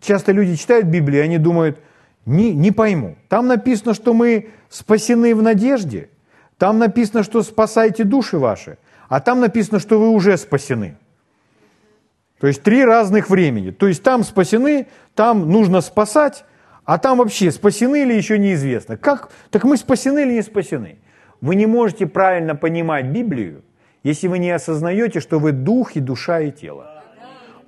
Часто 0.00 0.32
люди 0.32 0.56
читают 0.56 0.86
Библию, 0.86 1.22
и 1.22 1.24
они 1.24 1.38
думают, 1.38 1.80
не, 2.26 2.52
не 2.52 2.72
пойму. 2.72 3.16
Там 3.28 3.46
написано, 3.46 3.94
что 3.94 4.12
мы 4.12 4.50
спасены 4.68 5.34
в 5.34 5.42
надежде. 5.42 6.10
Там 6.58 6.78
написано, 6.78 7.22
что 7.22 7.42
спасайте 7.42 8.04
души 8.04 8.38
ваши. 8.38 8.78
А 9.08 9.20
там 9.20 9.40
написано, 9.40 9.78
что 9.78 9.98
вы 10.00 10.10
уже 10.10 10.36
спасены. 10.36 10.96
То 12.40 12.46
есть 12.48 12.62
три 12.62 12.84
разных 12.84 13.30
времени. 13.30 13.70
То 13.70 13.86
есть 13.86 14.02
там 14.02 14.24
спасены, 14.24 14.88
там 15.14 15.50
нужно 15.50 15.80
спасать, 15.80 16.44
а 16.84 16.98
там 16.98 17.18
вообще 17.18 17.50
спасены 17.50 18.02
или 18.02 18.14
еще 18.14 18.38
неизвестно. 18.38 18.96
Как? 18.96 19.30
Так 19.50 19.64
мы 19.64 19.76
спасены 19.76 20.22
или 20.22 20.34
не 20.34 20.42
спасены? 20.42 20.98
Вы 21.40 21.54
не 21.54 21.66
можете 21.66 22.06
правильно 22.06 22.54
понимать 22.54 23.06
Библию, 23.06 23.62
если 24.02 24.28
вы 24.28 24.38
не 24.38 24.50
осознаете, 24.50 25.20
что 25.20 25.38
вы 25.38 25.52
дух 25.52 25.96
и 25.96 26.00
душа 26.00 26.40
и 26.40 26.50
тело. 26.50 26.95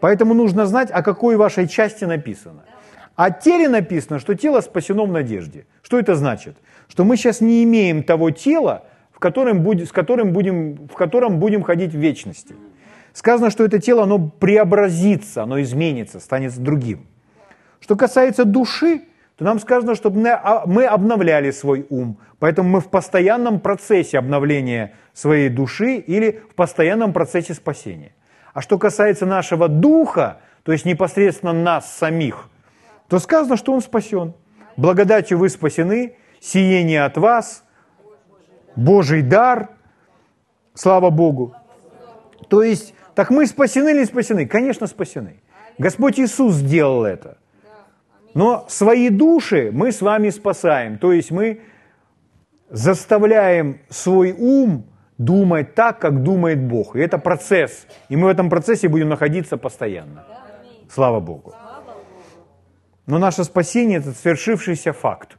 Поэтому 0.00 0.34
нужно 0.34 0.66
знать, 0.66 0.90
о 0.90 1.02
какой 1.02 1.36
вашей 1.36 1.66
части 1.68 2.04
написано. 2.04 2.64
О 3.16 3.30
теле 3.30 3.68
написано, 3.68 4.20
что 4.20 4.34
тело 4.34 4.60
спасено 4.60 5.04
в 5.04 5.12
надежде. 5.12 5.66
Что 5.82 5.98
это 5.98 6.14
значит? 6.14 6.56
Что 6.88 7.04
мы 7.04 7.16
сейчас 7.16 7.40
не 7.40 7.64
имеем 7.64 8.04
того 8.04 8.30
тела, 8.30 8.84
в 9.12 9.18
котором, 9.18 9.62
будем, 9.62 9.86
с 9.86 9.92
которым 9.92 10.32
будем, 10.32 10.86
в 10.86 10.94
котором 10.94 11.40
будем 11.40 11.64
ходить 11.64 11.92
в 11.92 11.98
вечности. 11.98 12.54
Сказано, 13.12 13.50
что 13.50 13.64
это 13.64 13.80
тело, 13.80 14.04
оно 14.04 14.28
преобразится, 14.28 15.42
оно 15.42 15.60
изменится, 15.60 16.20
станет 16.20 16.56
другим. 16.56 17.08
Что 17.80 17.96
касается 17.96 18.44
души, 18.44 19.02
то 19.36 19.44
нам 19.44 19.58
сказано, 19.58 19.96
чтобы 19.96 20.20
мы 20.66 20.84
обновляли 20.84 21.50
свой 21.50 21.86
ум. 21.90 22.18
Поэтому 22.38 22.68
мы 22.68 22.80
в 22.80 22.88
постоянном 22.88 23.58
процессе 23.58 24.18
обновления 24.18 24.92
своей 25.12 25.48
души 25.48 25.96
или 25.96 26.42
в 26.50 26.54
постоянном 26.54 27.12
процессе 27.12 27.54
спасения. 27.54 28.12
А 28.58 28.60
что 28.60 28.76
касается 28.76 29.24
нашего 29.24 29.68
духа, 29.68 30.40
то 30.64 30.72
есть 30.72 30.84
непосредственно 30.84 31.52
нас 31.52 31.96
самих, 31.96 32.48
то 33.06 33.20
сказано, 33.20 33.56
что 33.56 33.72
он 33.72 33.80
спасен. 33.80 34.34
Благодатью 34.76 35.38
вы 35.38 35.48
спасены, 35.48 36.16
сиение 36.40 37.04
от 37.04 37.16
вас, 37.18 37.62
Божий 38.74 39.22
дар, 39.22 39.68
слава 40.74 41.10
Богу. 41.10 41.54
То 42.48 42.64
есть, 42.64 42.94
так 43.14 43.30
мы 43.30 43.46
спасены 43.46 43.90
или 43.90 44.00
не 44.00 44.06
спасены? 44.06 44.44
Конечно, 44.44 44.88
спасены. 44.88 45.40
Господь 45.78 46.18
Иисус 46.18 46.54
сделал 46.54 47.04
это. 47.04 47.38
Но 48.34 48.66
свои 48.68 49.08
души 49.08 49.70
мы 49.72 49.92
с 49.92 50.02
вами 50.02 50.30
спасаем. 50.30 50.98
То 50.98 51.12
есть 51.12 51.30
мы 51.30 51.60
заставляем 52.70 53.82
свой 53.88 54.32
ум 54.32 54.84
думать 55.18 55.74
так, 55.74 55.98
как 55.98 56.22
думает 56.22 56.60
Бог. 56.60 56.96
И 56.96 57.00
это 57.00 57.18
процесс. 57.18 57.86
И 58.08 58.16
мы 58.16 58.26
в 58.26 58.30
этом 58.30 58.48
процессе 58.48 58.88
будем 58.88 59.08
находиться 59.08 59.56
постоянно. 59.56 60.24
Слава 60.88 61.20
Богу. 61.20 61.54
Но 63.06 63.18
наше 63.18 63.44
спасение– 63.44 63.98
это 64.00 64.12
свершившийся 64.12 64.92
факт. 64.92 65.38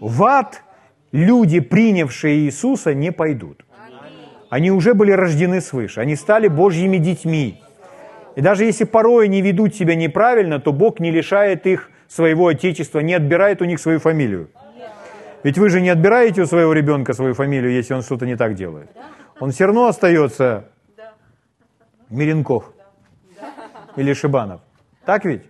В 0.00 0.24
ад 0.24 0.62
люди, 1.12 1.60
принявшие 1.60 2.38
Иисуса, 2.38 2.94
не 2.94 3.12
пойдут. 3.12 3.64
Они 4.48 4.70
уже 4.70 4.94
были 4.94 5.12
рождены 5.12 5.60
свыше, 5.60 6.00
они 6.00 6.16
стали 6.16 6.48
Божьими 6.48 6.96
детьми. 6.96 7.62
И 8.36 8.40
даже 8.40 8.64
если 8.64 8.84
порой 8.84 9.26
они 9.26 9.42
ведут 9.42 9.74
себя 9.74 9.94
неправильно, 9.94 10.58
то 10.58 10.72
Бог 10.72 11.00
не 11.00 11.10
лишает 11.10 11.66
их 11.66 11.90
своего 12.08 12.48
отечества, 12.48 13.00
не 13.00 13.14
отбирает 13.14 13.62
у 13.62 13.64
них 13.64 13.78
свою 13.78 14.00
фамилию. 14.00 14.48
Ведь 15.42 15.58
вы 15.58 15.70
же 15.70 15.80
не 15.80 15.88
отбираете 15.88 16.42
у 16.42 16.46
своего 16.46 16.72
ребенка 16.72 17.14
свою 17.14 17.34
фамилию, 17.34 17.72
если 17.72 17.94
он 17.94 18.02
что-то 18.02 18.26
не 18.26 18.36
так 18.36 18.54
делает. 18.54 18.90
Он 19.38 19.50
все 19.50 19.66
равно 19.66 19.86
остается 19.86 20.64
Миренков 22.10 22.72
или 23.96 24.12
Шибанов. 24.12 24.60
Так 25.04 25.24
ведь? 25.24 25.42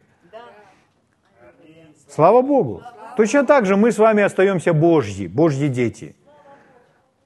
Слава 2.09 2.43
Богу. 2.43 2.83
Точно 3.17 3.45
так 3.45 3.67
же 3.67 3.77
мы 3.77 3.91
с 3.91 3.99
вами 3.99 4.23
остаемся 4.23 4.73
Божьи, 4.73 5.27
Божьи 5.27 5.69
дети. 5.69 6.15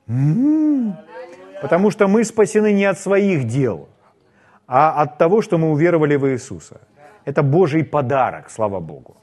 М-м-м. 0.09 0.97
Потому 1.62 1.90
что 1.90 2.09
мы 2.09 2.25
спасены 2.25 2.73
не 2.73 2.85
от 2.85 2.99
своих 2.99 3.44
дел, 3.44 3.88
а 4.66 5.02
от 5.02 5.18
того, 5.18 5.42
что 5.42 5.59
мы 5.59 5.71
уверовали 5.71 6.16
в 6.16 6.26
Иисуса. 6.28 6.80
Это 7.25 7.42
Божий 7.42 7.85
подарок, 7.85 8.50
слава 8.50 8.80
Богу. 8.80 9.16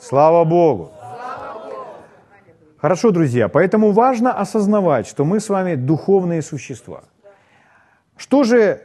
Слава 0.00 0.44
Богу. 0.44 0.90
Хорошо, 2.78 3.10
друзья, 3.10 3.48
поэтому 3.48 3.92
важно 3.92 4.32
осознавать, 4.32 5.06
что 5.06 5.24
мы 5.24 5.40
с 5.40 5.48
вами 5.48 5.76
духовные 5.76 6.42
существа. 6.42 7.04
Что 8.18 8.44
же 8.44 8.82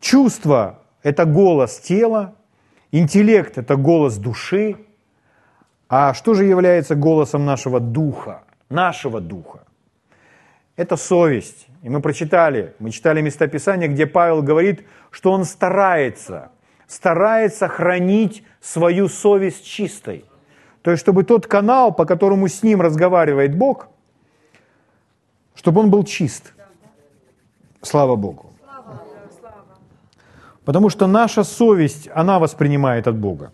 чувство– 0.00 0.78
это 1.02 1.24
голос 1.24 1.80
тела, 1.80 2.34
интеллект– 2.92 3.58
это 3.58 3.74
голос 3.74 4.16
души, 4.16 4.76
а 5.88 6.14
что 6.14 6.34
же 6.34 6.44
является 6.44 6.94
голосом 6.94 7.44
нашего 7.44 7.80
духа, 7.80 8.44
нашего 8.70 9.20
духа? 9.20 9.64
Это 10.76 10.96
совесть. 10.96 11.66
И 11.82 11.88
мы 11.88 12.00
прочитали, 12.00 12.74
мы 12.78 12.90
читали 12.90 13.20
местописание, 13.22 13.88
где 13.88 14.06
Павел 14.06 14.42
говорит, 14.42 14.86
что 15.10 15.32
он 15.32 15.44
старается, 15.44 16.52
старается 16.86 17.66
хранить 17.66 18.44
свою 18.60 19.08
совесть 19.08 19.66
чистой. 19.66 20.24
То 20.82 20.90
есть, 20.90 21.00
чтобы 21.00 21.24
тот 21.24 21.46
канал, 21.46 21.94
по 21.94 22.04
которому 22.04 22.48
с 22.48 22.62
ним 22.62 22.80
разговаривает 22.80 23.56
Бог, 23.56 23.88
чтобы 25.54 25.80
он 25.80 25.90
был 25.90 26.04
чист. 26.04 26.52
Слава 27.82 28.16
Богу. 28.16 28.52
Потому 30.64 30.90
что 30.90 31.06
наша 31.06 31.44
совесть, 31.44 32.08
она 32.14 32.38
воспринимает 32.38 33.06
от 33.06 33.16
Бога. 33.16 33.50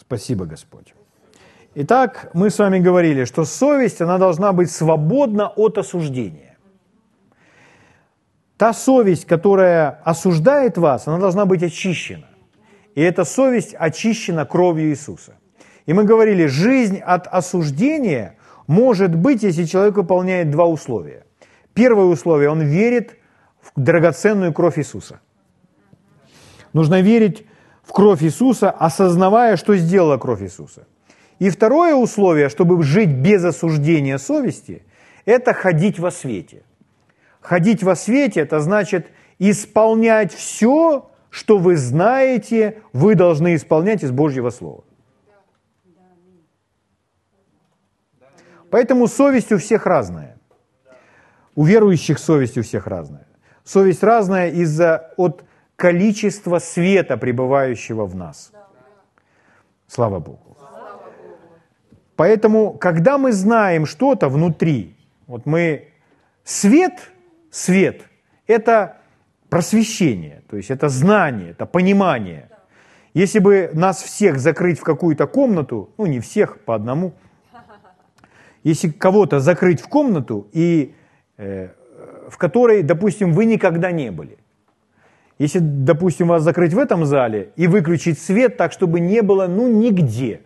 Спасибо, 0.00 0.44
Господь. 0.44 0.94
Итак, 1.74 2.30
мы 2.34 2.50
с 2.50 2.58
вами 2.58 2.80
говорили, 2.80 3.24
что 3.24 3.44
совесть, 3.44 4.00
она 4.02 4.18
должна 4.18 4.52
быть 4.52 4.70
свободна 4.70 5.48
от 5.48 5.78
осуждения. 5.78 6.58
Та 8.56 8.72
совесть, 8.72 9.24
которая 9.24 10.00
осуждает 10.04 10.78
вас, 10.78 11.08
она 11.08 11.18
должна 11.18 11.46
быть 11.46 11.62
очищена. 11.62 12.31
И 12.94 13.00
эта 13.00 13.24
совесть 13.24 13.74
очищена 13.78 14.44
кровью 14.44 14.90
Иисуса. 14.90 15.34
И 15.86 15.92
мы 15.92 16.04
говорили, 16.04 16.46
жизнь 16.46 16.98
от 16.98 17.26
осуждения 17.26 18.36
может 18.66 19.14
быть, 19.14 19.42
если 19.42 19.64
человек 19.64 19.96
выполняет 19.96 20.50
два 20.50 20.66
условия. 20.66 21.26
Первое 21.74 22.04
условие, 22.04 22.50
он 22.50 22.62
верит 22.62 23.16
в 23.60 23.80
драгоценную 23.80 24.52
кровь 24.52 24.78
Иисуса. 24.78 25.20
Нужно 26.72 27.00
верить 27.00 27.46
в 27.82 27.92
кровь 27.92 28.22
Иисуса, 28.22 28.70
осознавая, 28.70 29.56
что 29.56 29.76
сделала 29.76 30.16
кровь 30.18 30.42
Иисуса. 30.42 30.86
И 31.38 31.50
второе 31.50 31.94
условие, 31.94 32.48
чтобы 32.48 32.82
жить 32.82 33.10
без 33.10 33.44
осуждения 33.44 34.18
совести, 34.18 34.84
это 35.24 35.52
ходить 35.52 35.98
во 35.98 36.10
свете. 36.10 36.62
Ходить 37.40 37.82
во 37.82 37.96
свете– 37.96 38.40
это 38.42 38.60
значит 38.60 39.08
исполнять 39.38 40.32
все, 40.32 41.10
что 41.32 41.56
вы 41.56 41.78
знаете, 41.78 42.82
вы 42.92 43.14
должны 43.14 43.54
исполнять 43.54 44.04
из 44.04 44.10
Божьего 44.10 44.50
Слова. 44.50 44.84
Поэтому 48.70 49.08
совесть 49.08 49.50
у 49.50 49.56
всех 49.56 49.86
разная. 49.86 50.36
У 51.54 51.64
верующих 51.64 52.18
совесть 52.18 52.58
у 52.58 52.62
всех 52.62 52.86
разная. 52.86 53.26
Совесть 53.64 54.02
разная 54.02 54.50
из-за 54.50 55.14
от 55.16 55.44
количества 55.76 56.58
света, 56.58 57.16
пребывающего 57.16 58.04
в 58.04 58.14
нас. 58.14 58.52
Слава 59.86 60.20
Богу. 60.20 60.56
Поэтому, 62.14 62.74
когда 62.74 63.16
мы 63.16 63.32
знаем 63.32 63.86
что-то 63.86 64.28
внутри, 64.28 64.98
вот 65.26 65.46
мы 65.46 65.88
свет, 66.44 67.10
свет– 67.50 68.02
это 68.46 68.98
просвещение, 69.52 70.42
то 70.48 70.56
есть 70.56 70.70
это 70.70 70.88
знание, 70.88 71.50
это 71.50 71.66
понимание. 71.66 72.48
Если 73.12 73.38
бы 73.38 73.70
нас 73.74 74.02
всех 74.02 74.38
закрыть 74.38 74.78
в 74.78 74.82
какую-то 74.82 75.26
комнату, 75.26 75.90
ну 75.98 76.06
не 76.06 76.20
всех, 76.20 76.64
по 76.64 76.74
одному, 76.74 77.12
если 78.64 78.88
кого-то 78.88 79.40
закрыть 79.40 79.82
в 79.82 79.88
комнату, 79.88 80.48
и, 80.52 80.94
э, 81.36 81.68
в 82.30 82.38
которой, 82.38 82.82
допустим, 82.82 83.34
вы 83.34 83.44
никогда 83.44 83.92
не 83.92 84.10
были, 84.10 84.38
если, 85.38 85.58
допустим, 85.58 86.28
вас 86.28 86.42
закрыть 86.42 86.72
в 86.72 86.78
этом 86.78 87.04
зале 87.04 87.50
и 87.56 87.66
выключить 87.66 88.18
свет 88.18 88.56
так, 88.56 88.72
чтобы 88.72 89.00
не 89.00 89.20
было, 89.20 89.48
ну, 89.48 89.68
нигде, 89.68 90.40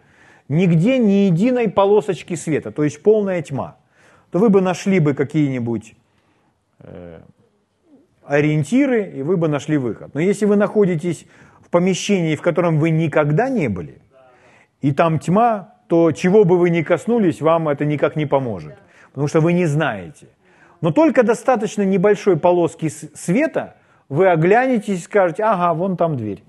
нигде 0.49 0.99
ни 0.99 1.27
единой 1.31 1.69
полосочки 1.69 2.35
света, 2.35 2.73
то 2.73 2.83
есть 2.83 3.01
полная 3.05 3.41
тьма, 3.41 3.77
то 4.33 4.41
вы 4.41 4.49
бы 4.49 4.61
нашли 4.61 4.99
бы 4.99 5.15
какие-нибудь 5.15 5.95
э, 6.81 7.21
ориентиры, 8.29 9.11
и 9.11 9.23
вы 9.23 9.37
бы 9.37 9.49
нашли 9.49 9.79
выход. 9.79 10.15
Но 10.15 10.21
если 10.21 10.47
вы 10.47 10.57
находитесь 10.57 11.27
в 11.61 11.71
помещении, 11.71 12.37
в 12.37 12.43
котором 12.43 12.79
вы 12.79 12.91
никогда 12.91 13.49
не 13.49 13.69
были, 13.69 14.01
и 14.81 14.93
там 14.93 15.19
тьма, 15.19 15.75
то 15.89 16.13
чего 16.13 16.45
бы 16.45 16.59
вы 16.59 16.71
ни 16.71 16.83
коснулись, 16.83 17.41
вам 17.41 17.69
это 17.69 17.85
никак 17.85 18.17
не 18.17 18.27
поможет, 18.27 18.75
потому 19.11 19.29
что 19.29 19.41
вы 19.41 19.53
не 19.53 19.67
знаете. 19.67 20.27
Но 20.81 20.91
только 20.91 21.23
достаточно 21.23 21.83
небольшой 21.83 22.37
полоски 22.37 22.89
света– 22.89 23.75
вы 24.09 24.29
оглянетесь 24.29 25.01
и 25.01 25.03
скажете, 25.03 25.43
ага, 25.45 25.75
вон 25.75 25.97
там 25.97 26.17
дверь. 26.17 26.43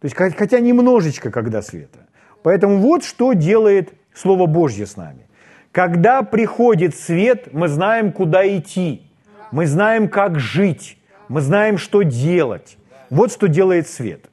То 0.00 0.04
есть, 0.04 0.16
хотя 0.16 0.60
немножечко, 0.60 1.30
когда 1.30 1.60
света. 1.60 1.98
Поэтому 2.42 2.78
вот 2.78 3.04
что 3.04 3.32
делает 3.32 3.92
Слово 4.14 4.46
Божье 4.46 4.86
с 4.86 4.96
нами. 4.96 5.26
Когда 5.72 6.22
приходит 6.22 6.94
свет, 6.94 7.52
мы 7.52 7.68
знаем, 7.68 8.12
куда 8.12 8.46
идти. 8.46 9.07
Мы 9.50 9.66
знаем, 9.66 10.08
как 10.08 10.38
жить. 10.38 10.98
Мы 11.28 11.40
знаем, 11.40 11.78
что 11.78 12.02
делать. 12.02 12.76
Вот 13.10 13.32
что 13.32 13.48
делает 13.48 13.88
свет. 13.88 14.30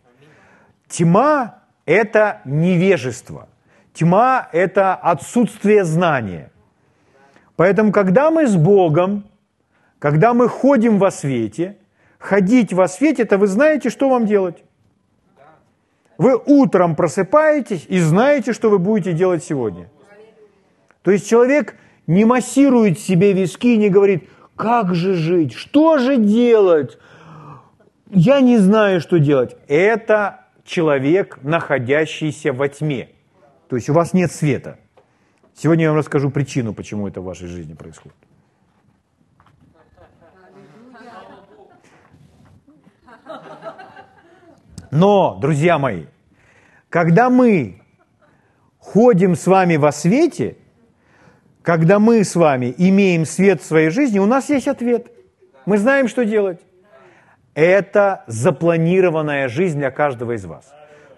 Тьма– 0.88 1.60
это 1.86 2.42
невежество. 2.46 3.48
Тьма– 3.94 4.50
это 4.52 4.96
отсутствие 4.96 5.84
знания. 5.84 6.52
Поэтому, 7.56 7.92
когда 7.92 8.32
мы 8.32 8.48
с 8.48 8.56
Богом, 8.56 9.26
когда 10.00 10.34
мы 10.34 10.48
ходим 10.50 10.98
во 10.98 11.12
свете– 11.12 11.78
ходить 12.26 12.74
во 12.74 12.88
свете, 12.88 13.24
это 13.24 13.38
вы 13.38 13.48
знаете, 13.48 13.90
что 13.90 14.10
вам 14.10 14.26
делать. 14.26 14.64
Вы 16.18 16.36
утром 16.38 16.96
просыпаетесь 16.96 17.86
и 17.88 18.00
знаете, 18.00 18.54
что 18.54 18.70
вы 18.70 18.80
будете 18.80 19.14
делать 19.14 19.44
сегодня. 19.44 19.90
То 21.04 21.12
есть 21.12 21.30
человек 21.30 21.76
не 22.08 22.26
массирует 22.26 23.00
себе 23.00 23.34
виски 23.34 23.74
и 23.74 23.78
не 23.78 23.90
говорит, 23.90 24.30
как 24.56 24.96
же 24.96 25.14
жить, 25.16 25.54
что 25.54 25.98
же 25.98 26.18
делать, 26.18 26.98
я 28.10 28.42
не 28.42 28.58
знаю, 28.58 29.02
что 29.02 29.20
делать. 29.20 29.56
Это 29.68 30.46
человек, 30.64 31.40
находящийся 31.44 32.54
во 32.54 32.68
тьме. 32.70 33.10
То 33.70 33.76
есть 33.76 33.90
у 33.90 33.94
вас 33.94 34.14
нет 34.14 34.32
света. 34.32 34.80
Сегодня 35.56 35.84
я 35.84 35.90
вам 35.90 36.00
расскажу 36.00 36.30
причину, 36.30 36.74
почему 36.74 37.08
это 37.08 37.22
в 37.22 37.26
вашей 37.26 37.48
жизни 37.48 37.74
происходит. 37.74 38.16
Но, 44.92 45.38
друзья 45.42 45.78
мои, 45.78 46.06
когда 46.90 47.29
мы 47.29 47.82
ходим 48.79 49.36
с 49.36 49.46
вами 49.48 49.75
во 49.75 49.92
свете, 49.92 50.58
когда 51.66 51.98
мы 51.98 52.24
с 52.24 52.36
вами 52.36 52.74
имеем 52.78 53.25
свет 53.25 53.60
в 53.62 53.66
своей 53.66 53.90
жизни, 53.90 54.20
у 54.20 54.28
нас 54.28 54.50
есть 54.50 54.68
ответ. 54.68 55.08
Мы 55.66 55.80
знаем, 55.80 56.08
что 56.08 56.24
делать. 56.24 56.60
Это 57.56 58.24
запланированная 58.28 59.48
жизнь 59.48 59.80
для 59.80 59.90
каждого 59.90 60.34
из 60.34 60.46
вас. 60.46 60.72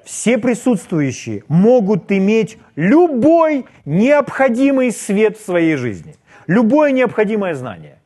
Все 0.06 0.38
присутствующие 0.38 1.44
могут 1.50 2.12
иметь 2.14 2.58
любой 2.78 3.66
необходимый 3.84 4.92
свет 4.92 5.38
в 5.38 5.44
своей 5.44 5.76
жизни, 5.76 6.16
любое 6.48 6.94
необходимое 6.94 7.54
знание. 7.54 8.00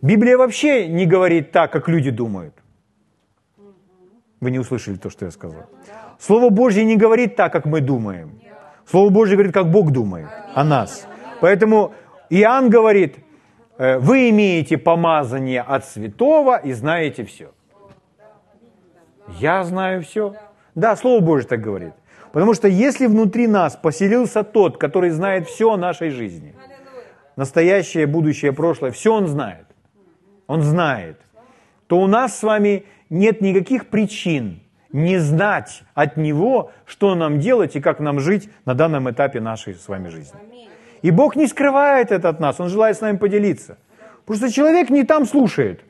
Библия 0.00 0.38
вообще 0.38 0.86
не 0.86 1.06
говорит 1.06 1.50
так, 1.50 1.72
как 1.72 1.88
люди 1.88 2.10
думают. 2.10 2.54
Вы 4.40 4.52
не 4.52 4.60
услышали 4.60 4.94
то, 4.96 5.10
что 5.10 5.24
я 5.24 5.32
сказал. 5.32 5.64
Слово 6.20 6.50
Божье 6.50 6.84
не 6.84 6.96
говорит 6.96 7.34
так, 7.34 7.52
как 7.52 7.64
мы 7.64 7.80
думаем. 7.80 8.38
Слово 8.88 9.10
Божье 9.10 9.34
говорит, 9.34 9.54
как 9.54 9.70
Бог 9.70 9.90
думает 9.90 10.28
о 10.54 10.62
нас. 10.62 11.08
Поэтому 11.40 11.92
Иоанн 12.30 12.70
говорит, 12.70 13.16
«Э, 13.78 13.98
вы 13.98 14.30
имеете 14.30 14.78
помазание 14.78 15.60
от 15.60 15.84
святого 15.84 16.56
и 16.56 16.72
знаете 16.72 17.24
все. 17.24 17.52
Я 19.40 19.64
знаю 19.64 20.02
все. 20.02 20.34
Да, 20.74 20.96
Слово 20.96 21.20
Божье 21.20 21.48
так 21.48 21.60
говорит. 21.60 21.92
Потому 22.32 22.54
что 22.54 22.66
если 22.66 23.06
внутри 23.06 23.46
нас 23.46 23.76
поселился 23.76 24.42
тот, 24.42 24.76
который 24.76 25.10
знает 25.10 25.46
все 25.48 25.72
о 25.72 25.76
нашей 25.76 26.10
жизни, 26.10 26.54
настоящее, 27.36 28.06
будущее, 28.06 28.52
прошлое, 28.52 28.90
все 28.90 29.14
он 29.14 29.28
знает, 29.28 29.66
он 30.46 30.62
знает, 30.62 31.20
то 31.86 32.00
у 32.00 32.06
нас 32.06 32.36
с 32.36 32.42
вами 32.42 32.86
нет 33.08 33.40
никаких 33.40 33.86
причин 33.86 34.60
не 34.92 35.18
знать 35.18 35.82
от 35.94 36.16
Него, 36.16 36.72
что 36.86 37.14
нам 37.14 37.38
делать 37.38 37.76
и 37.76 37.80
как 37.80 38.00
нам 38.00 38.20
жить 38.20 38.48
на 38.64 38.74
данном 38.74 39.10
этапе 39.10 39.40
нашей 39.40 39.74
с 39.74 39.88
вами 39.88 40.08
жизни. 40.08 40.38
И 41.04 41.10
Бог 41.10 41.36
не 41.36 41.46
скрывает 41.46 42.10
это 42.10 42.28
от 42.28 42.40
нас, 42.40 42.58
Он 42.58 42.68
желает 42.68 42.96
с 42.96 43.00
нами 43.00 43.16
поделиться. 43.16 43.78
Просто 44.24 44.50
человек 44.50 44.90
не 44.90 45.04
там 45.04 45.26
слушает. 45.26 45.80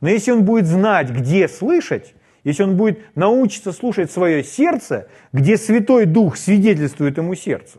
Но 0.00 0.08
если 0.08 0.32
он 0.32 0.44
будет 0.44 0.66
знать, 0.66 1.10
где 1.10 1.48
слышать, 1.48 2.14
если 2.42 2.62
он 2.62 2.76
будет 2.76 3.16
научиться 3.16 3.72
слушать 3.72 4.10
свое 4.10 4.42
сердце, 4.42 5.08
где 5.32 5.56
Святой 5.56 6.04
Дух 6.04 6.36
свидетельствует 6.36 7.16
ему 7.16 7.34
сердце, 7.34 7.78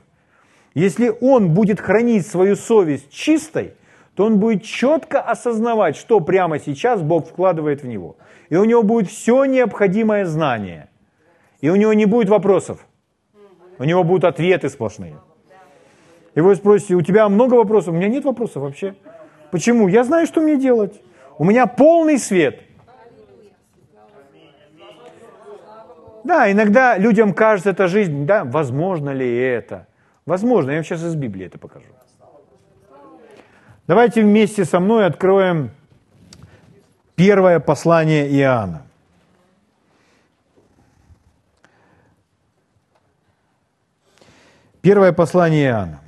если 0.73 1.11
он 1.21 1.53
будет 1.53 1.79
хранить 1.79 2.25
свою 2.25 2.55
совесть 2.55 3.11
чистой– 3.11 3.73
то 4.15 4.25
он 4.25 4.39
будет 4.39 4.63
четко 4.63 5.21
осознавать, 5.21 5.97
что 5.97 6.21
прямо 6.21 6.57
сейчас 6.59 7.01
Бог 7.01 7.27
вкладывает 7.27 7.83
в 7.83 7.87
него. 7.87 8.15
И 8.49 8.55
у 8.55 8.63
него 8.63 8.81
будет 8.81 9.09
все 9.09 9.43
необходимое 9.45 10.25
знание. 10.25 10.87
И 11.59 11.69
у 11.69 11.75
него 11.75 11.93
не 11.93 12.05
будет 12.05 12.29
вопросов. 12.29 12.85
У 13.77 13.83
него 13.83 14.03
будут 14.03 14.23
ответы 14.23 14.69
сплошные. 14.69 15.15
И 16.33 16.41
вы 16.41 16.55
спросите, 16.55 16.95
у 16.95 17.01
тебя 17.01 17.29
много 17.29 17.55
вопросов? 17.55 17.93
У 17.93 17.97
меня 17.97 18.09
нет 18.09 18.25
вопросов 18.25 18.63
вообще. 18.63 18.95
Почему? 19.51 19.87
Я 19.87 20.03
знаю, 20.03 20.27
что 20.27 20.41
мне 20.41 20.57
делать. 20.57 21.01
У 21.37 21.45
меня 21.45 21.65
полный 21.65 22.17
свет. 22.17 22.61
Да, 26.23 26.51
иногда 26.51 26.97
людям 26.97 27.33
кажется 27.33 27.69
эта 27.69 27.87
жизнь, 27.87 28.25
да, 28.25 28.43
возможно 28.43 29.11
ли 29.11 29.37
это? 29.37 29.87
Возможно, 30.25 30.71
я 30.71 30.77
вам 30.77 30.83
сейчас 30.83 31.03
из 31.03 31.15
Библии 31.15 31.45
это 31.45 31.59
покажу. 31.59 31.85
Давайте 33.85 34.23
вместе 34.23 34.65
со 34.65 34.79
мной 34.79 35.05
откроем 35.05 35.69
первое 37.15 37.59
послание 37.59 38.27
Иоанна. 38.39 38.81
Первое 44.85 45.13
послание 45.13 45.69
Иоанна. 45.69 45.99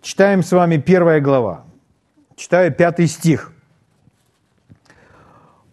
Читаем 0.00 0.42
с 0.42 0.50
вами 0.50 0.78
первая 0.78 1.20
глава. 1.20 1.64
Читаю 2.36 2.72
пятый 2.72 3.06
стих. 3.06 3.52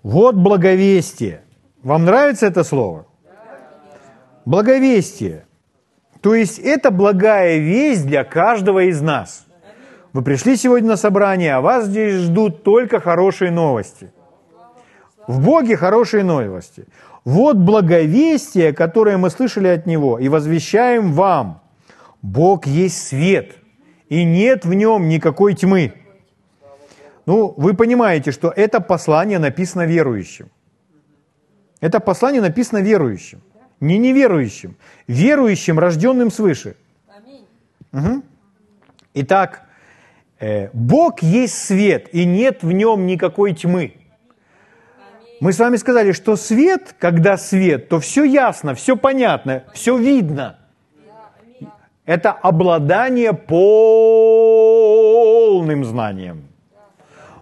Вот 0.04 0.36
благовестие. 0.36 1.44
Вам 1.82 2.04
нравится 2.04 2.46
это 2.46 2.66
слово? 2.66 3.06
Благовестие. 4.44 5.46
То 6.20 6.36
есть 6.36 6.60
это 6.60 6.92
благая 6.92 7.60
весть 7.60 8.06
для 8.06 8.26
каждого 8.26 8.84
из 8.90 9.02
нас. 9.02 9.46
Вы 10.12 10.24
пришли 10.24 10.58
сегодня 10.58 10.90
на 10.90 10.98
собрание, 10.98 11.54
а 11.54 11.62
вас 11.62 11.86
здесь 11.86 12.16
ждут 12.16 12.64
только 12.64 13.00
хорошие 13.00 13.50
новости. 13.50 14.12
В 15.26 15.40
Боге 15.40 15.78
хорошие 15.78 16.26
новости. 16.26 16.86
Вот 17.28 17.58
благовестие, 17.58 18.72
которое 18.72 19.18
мы 19.18 19.30
слышали 19.30 19.68
от 19.68 19.86
Него 19.86 20.18
и 20.18 20.30
возвещаем 20.30 21.12
вам. 21.12 21.62
Бог 22.22 22.66
есть 22.66 23.06
свет, 23.06 23.58
и 24.08 24.24
нет 24.24 24.64
в 24.64 24.74
нем 24.74 25.10
никакой 25.10 25.54
тьмы. 25.54 25.92
Ну, 27.26 27.54
вы 27.58 27.74
понимаете, 27.74 28.32
что 28.32 28.54
это 28.56 28.80
послание 28.80 29.40
написано 29.40 29.86
верующим. 29.86 30.48
Это 31.82 32.00
послание 32.00 32.42
написано 32.42 32.78
верующим, 32.78 33.42
не 33.82 33.98
неверующим, 33.98 34.78
верующим, 35.08 35.80
рожденным 35.80 36.32
свыше. 36.32 36.78
Угу. 37.92 38.24
Итак, 39.16 39.64
э, 40.40 40.70
Бог 40.72 41.22
есть 41.22 41.58
свет, 41.58 42.08
и 42.14 42.24
нет 42.24 42.64
в 42.64 42.72
нем 42.72 43.06
никакой 43.06 43.54
тьмы. 43.54 43.97
Мы 45.40 45.54
с 45.54 45.60
вами 45.60 45.76
сказали, 45.76 46.12
что 46.14 46.36
свет, 46.36 46.96
когда 46.98 47.38
свет, 47.38 47.90
то 47.90 48.00
все 48.00 48.24
ясно, 48.24 48.74
все 48.74 48.98
понятно, 48.98 49.64
все 49.74 49.96
видно. 49.98 50.58
Это 52.06 52.32
обладание 52.32 53.34
полным 53.34 53.54
знанием. 55.86 56.48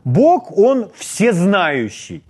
Бог, 0.03 0.58
Он 0.58 0.91
всезнающий. 0.95 2.23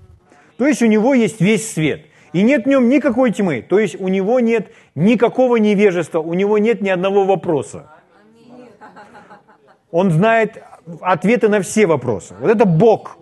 То 0.58 0.68
есть 0.68 0.82
у 0.82 0.86
Него 0.86 1.14
есть 1.14 1.42
весь 1.42 1.72
свет. 1.74 2.06
И 2.34 2.42
нет 2.44 2.66
в 2.66 2.68
нем 2.68 2.90
никакой 2.90 3.32
тьмы. 3.32 3.62
То 3.62 3.80
есть 3.80 4.00
у 4.00 4.10
Него 4.10 4.42
нет 4.42 4.72
никакого 4.94 5.56
невежества, 5.56 6.20
у 6.20 6.34
Него 6.34 6.58
нет 6.58 6.82
ни 6.82 6.90
одного 6.90 7.24
вопроса. 7.26 7.88
Он 9.92 10.12
знает 10.12 10.62
ответы 11.02 11.48
на 11.48 11.62
все 11.62 11.88
вопросы. 11.88 12.36
Вот 12.40 12.52
это 12.52 12.66
Бог. 12.66 13.18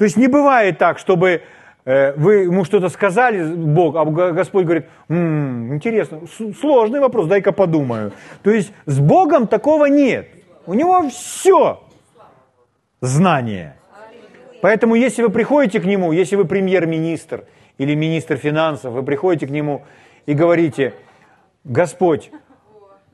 То 0.00 0.04
есть 0.04 0.16
не 0.16 0.28
бывает 0.28 0.78
так, 0.78 0.98
чтобы 0.98 1.42
э, 1.84 2.12
вы 2.14 2.36
ему 2.44 2.64
что-то 2.64 2.88
сказали, 2.88 3.54
Бог, 3.54 3.96
а 3.96 4.06
Господь 4.06 4.64
говорит, 4.64 4.86
м-м, 5.10 5.74
интересно, 5.74 6.22
сложный 6.58 7.00
вопрос, 7.00 7.26
дай-ка 7.26 7.52
подумаю. 7.52 8.12
То 8.42 8.50
есть 8.50 8.72
с 8.86 8.98
Богом 8.98 9.46
такого 9.46 9.84
нет. 9.84 10.26
У 10.64 10.72
него 10.72 11.06
все 11.10 11.82
знание. 13.02 13.76
Поэтому 14.62 14.94
если 14.94 15.20
вы 15.20 15.28
приходите 15.28 15.80
к 15.80 15.84
нему, 15.84 16.12
если 16.12 16.36
вы 16.36 16.46
премьер-министр 16.46 17.44
или 17.76 17.94
министр 17.94 18.38
финансов, 18.38 18.94
вы 18.94 19.02
приходите 19.02 19.46
к 19.48 19.50
нему 19.50 19.84
и 20.24 20.32
говорите, 20.32 20.94
Господь, 21.62 22.30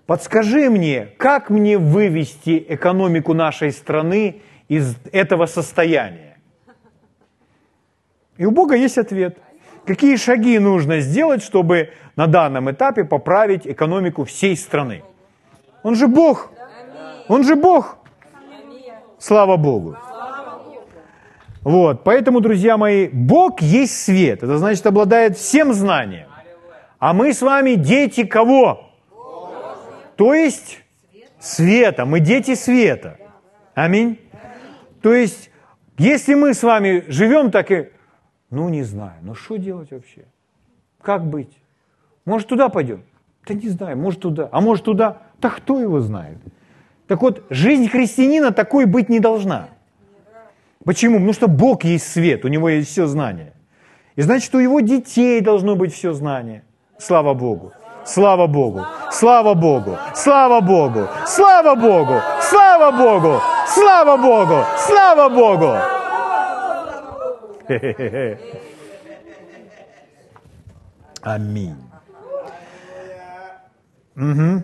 подскажи 0.07 0.71
мне, 0.71 1.09
как 1.17 1.51
мне 1.51 1.79
вывести 1.79 2.65
экономику 2.69 3.35
нашей 3.35 3.73
страны 3.73 4.43
из 4.69 4.95
этого 5.11 5.47
состояния? 5.47 6.26
И 8.39 8.45
у 8.45 8.51
Бога 8.51 8.75
есть 8.75 8.99
ответ. 8.99 9.39
Какие 9.87 10.17
шаги 10.17 10.59
нужно 10.59 11.01
сделать, 11.01 11.43
чтобы 11.43 11.91
на 12.17 12.27
данном 12.27 12.71
этапе 12.71 13.05
поправить 13.05 13.67
экономику 13.67 14.25
всей 14.25 14.57
страны? 14.57 15.03
Он 15.83 15.95
же 15.95 16.09
Бог. 16.09 16.51
Он 17.29 17.45
же 17.45 17.55
Бог. 17.55 17.99
Слава 19.19 19.57
Богу. 19.57 19.97
Вот, 21.63 22.05
поэтому, 22.05 22.41
друзья 22.41 22.77
мои, 22.77 23.09
Бог 23.09 23.61
есть 23.61 24.05
свет. 24.05 24.43
Это 24.43 24.59
значит, 24.59 24.87
обладает 24.87 25.37
всем 25.37 25.73
знанием. 25.73 26.29
А 26.99 27.13
мы 27.13 27.33
с 27.33 27.43
вами 27.43 27.75
дети 27.75 28.25
кого? 28.25 28.91
То 30.17 30.35
есть 30.35 30.79
света. 31.41 32.05
Мы 32.05 32.21
дети 32.21 32.55
света. 32.55 33.19
Аминь. 33.75 34.21
То 35.03 35.13
есть, 35.13 35.51
если 35.99 36.35
мы 36.35 36.55
с 36.55 36.63
вами 36.63 37.05
живем 37.09 37.51
так 37.51 37.71
и, 37.71 37.91
ну 38.51 38.69
не 38.69 38.83
знаю, 38.83 39.15
ну 39.23 39.35
что 39.35 39.57
делать 39.57 39.91
вообще? 39.91 40.25
Как 41.03 41.25
быть? 41.27 41.51
Может 42.25 42.49
туда 42.49 42.69
пойдем? 42.69 43.03
Да 43.47 43.55
не 43.55 43.69
знаю, 43.69 43.97
может 43.97 44.21
туда. 44.21 44.49
А 44.53 44.61
может 44.61 44.85
туда? 44.85 45.19
Да 45.41 45.51
кто 45.51 45.81
его 45.81 46.01
знает? 46.01 46.39
Так 47.07 47.23
вот, 47.23 47.45
жизнь 47.51 47.89
христианина 47.89 48.53
такой 48.53 48.87
быть 48.87 49.09
не 49.09 49.21
должна. 49.21 49.69
Почему? 50.85 51.15
Потому 51.15 51.33
что 51.33 51.49
Бог 51.49 51.85
есть 51.85 52.11
свет, 52.11 52.45
у 52.45 52.49
него 52.49 52.69
есть 52.69 52.91
все 52.91 53.07
знание. 53.07 53.53
И 54.17 54.23
значит, 54.23 54.55
у 54.55 54.59
его 54.59 54.81
детей 54.81 55.41
должно 55.41 55.77
быть 55.77 55.93
все 55.93 56.13
знание. 56.13 56.65
Слава 56.99 57.35
Богу. 57.35 57.73
Слава 58.05 58.47
Богу. 58.47 58.87
Слава 59.11 59.55
Богу. 59.55 59.99
Слава 60.15 60.61
Богу. 60.61 61.09
Слава 61.27 61.75
Богу. 61.75 62.21
Слава 62.41 62.93
Богу. 62.93 63.41
Слава 63.67 64.17
Богу. 64.17 64.65
Слава 64.79 65.29
Богу. 65.29 65.96
Аминь. 71.23 71.77
Угу. 74.17 74.63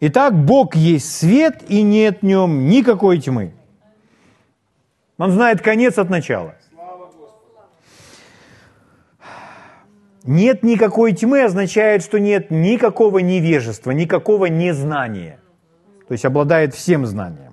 Итак, 0.00 0.34
Бог 0.34 0.74
есть 0.74 1.16
свет, 1.16 1.62
и 1.68 1.82
нет 1.82 2.18
в 2.20 2.24
нем 2.24 2.68
никакой 2.68 3.18
тьмы. 3.18 3.52
Он 5.16 5.32
знает 5.32 5.60
конец 5.60 5.98
от 5.98 6.10
начала. 6.10 6.54
Нет 10.24 10.62
никакой 10.62 11.12
тьмы 11.12 11.44
означает, 11.44 12.02
что 12.02 12.18
нет 12.18 12.50
никакого 12.50 13.18
невежества, 13.20 13.92
никакого 13.92 14.46
незнания. 14.46 15.40
То 16.06 16.12
есть 16.12 16.24
обладает 16.24 16.74
всем 16.74 17.06
знанием. 17.06 17.47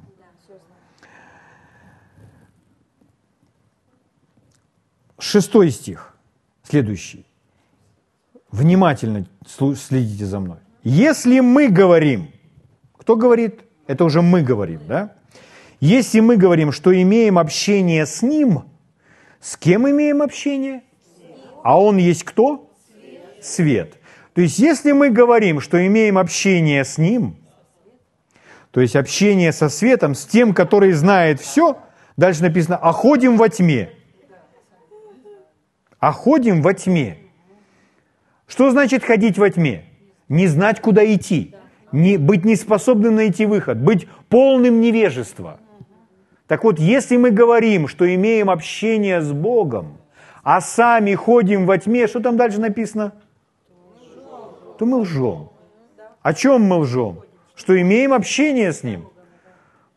Шестой 5.19 5.71
стих, 5.71 6.15
следующий. 6.63 7.25
Внимательно 8.51 9.25
следите 9.75 10.25
за 10.25 10.39
мной. 10.39 10.57
Если 10.83 11.39
мы 11.39 11.69
говорим, 11.69 12.29
кто 12.97 13.15
говорит? 13.15 13.61
Это 13.87 14.03
уже 14.03 14.21
мы 14.21 14.41
говорим, 14.41 14.81
да? 14.87 15.13
Если 15.79 16.19
мы 16.19 16.37
говорим, 16.37 16.71
что 16.71 16.93
имеем 16.99 17.37
общение 17.37 18.05
с 18.05 18.21
Ним, 18.21 18.63
с 19.39 19.57
кем 19.57 19.89
имеем 19.89 20.21
общение? 20.21 20.83
А 21.63 21.79
Он 21.79 21.97
есть 21.97 22.23
кто? 22.23 22.71
Свет. 23.41 23.97
То 24.33 24.41
есть, 24.41 24.59
если 24.59 24.91
мы 24.91 25.09
говорим, 25.09 25.61
что 25.61 25.85
имеем 25.85 26.17
общение 26.17 26.83
с 26.83 26.97
Ним, 26.97 27.37
то 28.71 28.81
есть 28.81 28.95
общение 28.95 29.53
со 29.53 29.69
светом, 29.69 30.15
с 30.15 30.25
тем, 30.25 30.53
который 30.53 30.91
знает 30.91 31.39
все, 31.39 31.77
дальше 32.17 32.41
написано, 32.41 32.75
а 32.75 32.91
ходим 32.91 33.37
во 33.37 33.47
тьме. 33.47 33.91
А 36.05 36.11
ходим 36.11 36.61
во 36.61 36.73
тьме. 36.73 37.17
Что 38.47 38.69
значит 38.69 39.03
ходить 39.03 39.39
во 39.39 39.49
тьме? 39.49 39.85
Не 40.29 40.47
знать, 40.47 40.79
куда 40.79 41.03
идти, 41.03 41.55
не, 41.91 42.17
быть 42.17 42.45
неспособным 42.45 43.15
найти 43.15 43.45
выход, 43.45 43.77
быть 43.79 44.07
полным 44.29 44.81
невежества– 44.81 45.59
так 46.47 46.63
вот, 46.63 46.79
если 46.79 47.17
мы 47.17 47.31
говорим, 47.31 47.87
что 47.87 48.13
имеем 48.13 48.49
общение 48.49 49.21
с 49.21 49.31
Богом, 49.31 49.97
а 50.43 50.61
сами 50.61 51.15
ходим 51.15 51.65
во 51.65 51.77
тьме, 51.77 52.07
что 52.07 52.19
там 52.19 52.37
дальше 52.37 52.59
написано? 52.59 53.13
То 54.77 54.85
мы 54.85 54.97
лжем. 54.97 55.49
О 56.21 56.33
чем 56.33 56.61
мы 56.61 56.77
лжем? 56.77 57.21
Что 57.55 57.79
имеем 57.81 58.13
общение 58.13 58.73
с 58.73 58.83
Ним. 58.83 59.09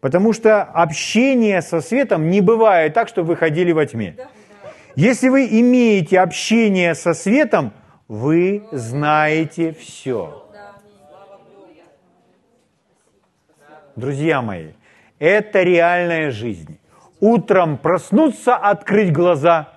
Потому 0.01 0.33
что 0.33 0.63
общение 0.63 1.61
со 1.61 1.81
светом 1.81 2.31
не 2.31 2.41
бывает 2.41 2.95
так, 2.95 3.09
чтобы 3.09 3.29
вы 3.29 3.37
ходили 3.37 3.73
во 3.73 3.85
тьме. 3.85 4.17
Если 4.99 5.29
вы 5.29 5.47
имеете 5.47 6.19
общение 6.19 6.93
со 6.97 7.15
светом, 7.15 7.73
вы 8.09 8.65
знаете 8.73 9.73
все. 9.73 10.45
Друзья 13.95 14.43
мои, 14.43 14.71
это 15.21 15.63
реальная 15.63 16.33
жизнь. 16.33 16.81
Утром 17.21 17.79
проснуться, 17.79 18.57
открыть 18.57 19.13
глаза 19.13 19.69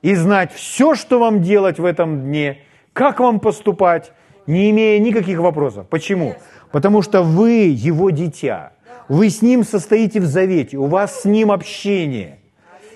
и 0.00 0.14
знать 0.14 0.50
все, 0.50 0.94
что 0.94 1.18
вам 1.18 1.42
делать 1.42 1.78
в 1.78 1.84
этом 1.84 2.22
дне, 2.22 2.62
как 2.94 3.20
вам 3.20 3.38
поступать, 3.38 4.12
не 4.46 4.70
имея 4.70 4.98
никаких 4.98 5.40
вопросов. 5.40 5.88
Почему? 5.90 6.36
Потому 6.70 7.02
что 7.02 7.22
вы 7.22 7.50
его 7.66 8.08
дитя. 8.08 8.72
Вы 9.10 9.28
с 9.28 9.42
ним 9.42 9.62
состоите 9.62 10.20
в 10.20 10.24
завете, 10.24 10.78
у 10.78 10.86
вас 10.86 11.20
с 11.20 11.24
ним 11.26 11.52
общение. 11.52 12.38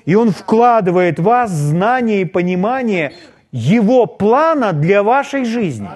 И 0.06 0.14
он 0.14 0.30
вкладывает 0.30 1.18
в 1.18 1.24
вас 1.24 1.50
знание 1.50 2.22
и 2.22 2.24
понимание 2.24 3.12
его 3.52 4.06
плана 4.06 4.72
для 4.72 5.02
вашей 5.02 5.44
жизни. 5.44 5.90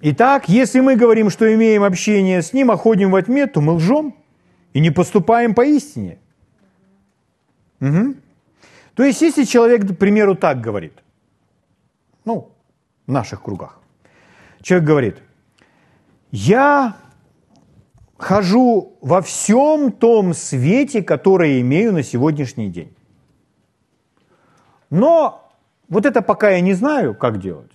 Итак, 0.00 0.48
если 0.48 0.80
мы 0.80 0.96
говорим, 0.96 1.30
что 1.30 1.54
имеем 1.54 1.84
общение 1.84 2.42
с 2.42 2.52
Ним, 2.52 2.72
а 2.72 2.76
ходим 2.76 3.12
во 3.12 3.22
тьме, 3.22 3.46
то 3.46 3.60
мы 3.60 3.74
лжем 3.74 4.16
и 4.72 4.80
не 4.80 4.90
поступаем 4.90 5.54
по 5.54 5.64
истине. 5.64 6.18
Угу. 7.80 8.14
То 8.94 9.04
есть, 9.04 9.22
если 9.22 9.44
человек, 9.44 9.86
к 9.86 9.96
примеру, 9.96 10.34
так 10.34 10.60
говорит, 10.60 10.94
ну, 12.24 12.50
в 13.06 13.12
наших 13.12 13.42
кругах, 13.42 13.80
человек 14.60 14.88
говорит, 14.88 15.16
я 16.30 16.96
хожу 18.22 18.96
во 19.00 19.20
всем 19.20 19.90
том 19.92 20.34
свете, 20.34 21.02
который 21.02 21.60
имею 21.60 21.92
на 21.92 22.02
сегодняшний 22.02 22.70
день. 22.70 22.94
Но 24.90 25.50
вот 25.88 26.06
это 26.06 26.22
пока 26.22 26.50
я 26.50 26.60
не 26.60 26.74
знаю, 26.74 27.14
как 27.14 27.40
делать. 27.40 27.70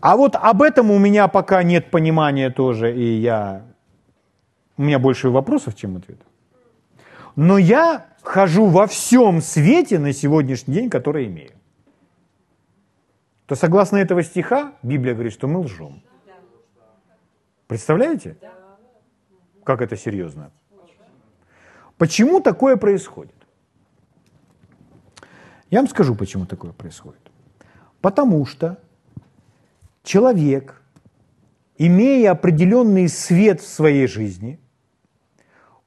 А 0.00 0.16
вот 0.16 0.36
об 0.36 0.62
этом 0.62 0.90
у 0.90 0.98
меня 0.98 1.28
пока 1.28 1.62
нет 1.62 1.90
понимания 1.90 2.50
тоже, 2.50 2.94
и 2.94 3.20
я... 3.20 3.62
У 4.76 4.82
меня 4.82 4.98
больше 4.98 5.30
вопросов, 5.30 5.74
чем 5.74 5.96
ответов. 5.96 6.26
Но 7.36 7.58
я 7.58 8.06
хожу 8.22 8.66
во 8.66 8.86
всем 8.86 9.40
свете 9.40 9.98
на 9.98 10.12
сегодняшний 10.12 10.74
день, 10.74 10.90
который 10.90 11.26
имею. 11.26 11.52
То 13.46 13.56
согласно 13.56 13.96
этого 13.98 14.22
стиха, 14.22 14.72
Библия 14.82 15.14
говорит, 15.14 15.32
что 15.32 15.48
мы 15.48 15.60
лжем. 15.60 16.02
Представляете? 17.74 18.36
Как 19.64 19.82
это 19.82 19.96
серьезно? 19.96 20.52
Почему 21.98 22.40
такое 22.40 22.76
происходит? 22.76 23.34
Я 25.70 25.80
вам 25.80 25.88
скажу, 25.88 26.14
почему 26.14 26.46
такое 26.46 26.70
происходит. 26.70 27.32
Потому 28.00 28.46
что 28.46 28.78
человек, 30.04 30.82
имея 31.76 32.30
определенный 32.30 33.08
свет 33.08 33.60
в 33.60 33.66
своей 33.66 34.06
жизни, 34.06 34.60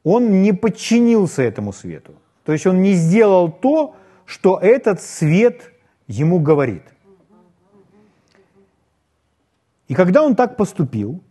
он 0.03 0.41
не 0.41 0.51
подчинился 0.51 1.41
этому 1.41 1.71
свету. 1.71 2.15
То 2.43 2.51
есть 2.51 2.67
он 2.67 2.81
не 2.81 2.95
сделал 2.95 3.49
то, 3.49 3.95
что 4.25 4.59
этот 4.59 4.99
свет 5.01 5.71
ему 6.07 6.41
говорит. 6.41 6.83
И 9.87 9.95
когда 9.95 10.21
он 10.21 10.35
так 10.35 10.57
поступил, 10.57 11.23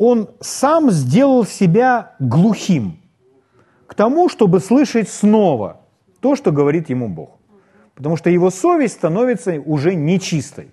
он 0.00 0.30
сам 0.40 0.90
сделал 0.90 1.44
себя 1.44 2.14
глухим 2.20 2.98
к 3.86 3.94
тому, 3.94 4.30
чтобы 4.30 4.60
слышать 4.60 5.10
снова 5.10 5.82
то, 6.20 6.36
что 6.36 6.52
говорит 6.52 6.88
ему 6.88 7.06
Бог. 7.10 7.36
Потому 7.94 8.16
что 8.16 8.30
его 8.30 8.50
совесть 8.50 8.94
становится 8.94 9.60
уже 9.60 9.94
нечистой. 9.94 10.70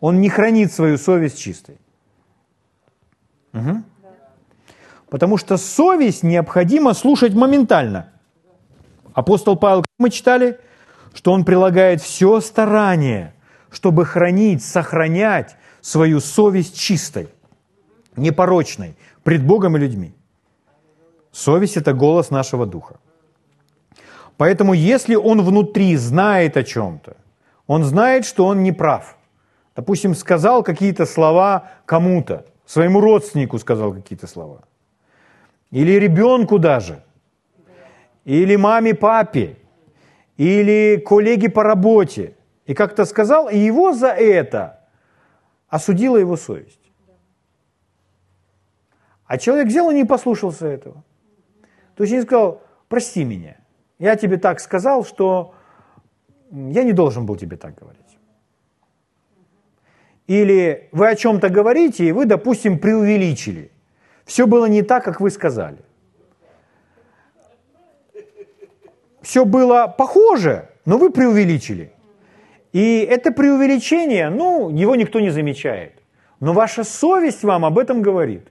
Он 0.00 0.22
не 0.22 0.30
хранит 0.30 0.72
свою 0.72 0.96
совесть 0.96 1.38
чистой. 1.38 1.76
Угу. 3.52 3.82
Потому 5.10 5.36
что 5.36 5.58
совесть 5.58 6.22
необходимо 6.22 6.94
слушать 6.94 7.34
моментально. 7.34 8.08
Апостол 9.12 9.54
Павел, 9.54 9.82
как 9.82 9.92
мы 9.98 10.08
читали, 10.08 10.58
что 11.12 11.32
он 11.32 11.44
прилагает 11.44 12.00
все 12.00 12.40
старание, 12.40 13.34
чтобы 13.70 14.06
хранить, 14.06 14.64
сохранять 14.64 15.56
свою 15.82 16.20
совесть 16.20 16.78
чистой, 16.78 17.28
непорочной, 18.16 18.94
пред 19.22 19.44
Богом 19.44 19.76
и 19.76 19.80
людьми. 19.80 20.12
Совесть– 21.32 21.76
это 21.76 21.92
голос 21.92 22.30
нашего 22.30 22.66
духа. 22.66 22.96
Поэтому 24.36 24.74
если 24.74 25.16
он 25.16 25.42
внутри 25.42 25.96
знает 25.96 26.56
о 26.56 26.62
чем-то, 26.62 27.16
он 27.66 27.84
знает, 27.84 28.24
что 28.24 28.46
он 28.46 28.62
не 28.62 28.72
прав. 28.72 29.16
Допустим, 29.76 30.14
сказал 30.14 30.62
какие-то 30.62 31.06
слова 31.06 31.70
кому-то, 31.86 32.44
своему 32.66 33.00
родственнику 33.00 33.58
сказал 33.58 33.92
какие-то 33.92 34.26
слова. 34.26 34.62
Или 35.70 35.92
ребенку 36.00 36.58
даже. 36.58 37.02
Или 38.24 38.56
маме, 38.56 38.94
папе. 38.94 39.56
Или 40.38 40.96
коллеге 41.06 41.48
по 41.48 41.62
работе. 41.62 42.34
И 42.66 42.74
как-то 42.74 43.04
сказал, 43.04 43.48
и 43.48 43.58
его 43.58 43.92
за 43.92 44.08
это 44.08 44.80
осудила 45.68 46.16
его 46.16 46.36
совесть. 46.36 46.79
А 49.30 49.38
человек 49.38 49.68
взял 49.68 49.88
и 49.92 49.94
не 49.94 50.04
послушался 50.04 50.66
этого. 50.66 51.04
То 51.94 52.02
есть 52.02 52.12
он 52.12 52.22
сказал, 52.22 52.62
прости 52.88 53.22
меня. 53.22 53.58
Я 54.00 54.16
тебе 54.16 54.38
так 54.38 54.58
сказал, 54.58 55.04
что 55.04 55.54
я 56.50 56.82
не 56.82 56.92
должен 56.92 57.26
был 57.26 57.36
тебе 57.36 57.56
так 57.56 57.76
говорить. 57.76 58.18
Или 60.26 60.88
вы 60.90 61.08
о 61.08 61.14
чем-то 61.14 61.48
говорите, 61.48 62.06
и 62.06 62.12
вы, 62.12 62.26
допустим, 62.26 62.80
преувеличили. 62.80 63.70
Все 64.24 64.48
было 64.48 64.66
не 64.66 64.82
так, 64.82 65.04
как 65.04 65.20
вы 65.20 65.30
сказали. 65.30 65.78
Все 69.22 69.44
было 69.44 69.86
похоже, 69.86 70.70
но 70.84 70.98
вы 70.98 71.10
преувеличили. 71.10 71.92
И 72.72 73.06
это 73.08 73.30
преувеличение, 73.30 74.28
ну, 74.28 74.70
его 74.70 74.96
никто 74.96 75.20
не 75.20 75.30
замечает. 75.30 75.92
Но 76.40 76.52
ваша 76.52 76.82
совесть 76.82 77.44
вам 77.44 77.64
об 77.64 77.78
этом 77.78 78.02
говорит. 78.02 78.48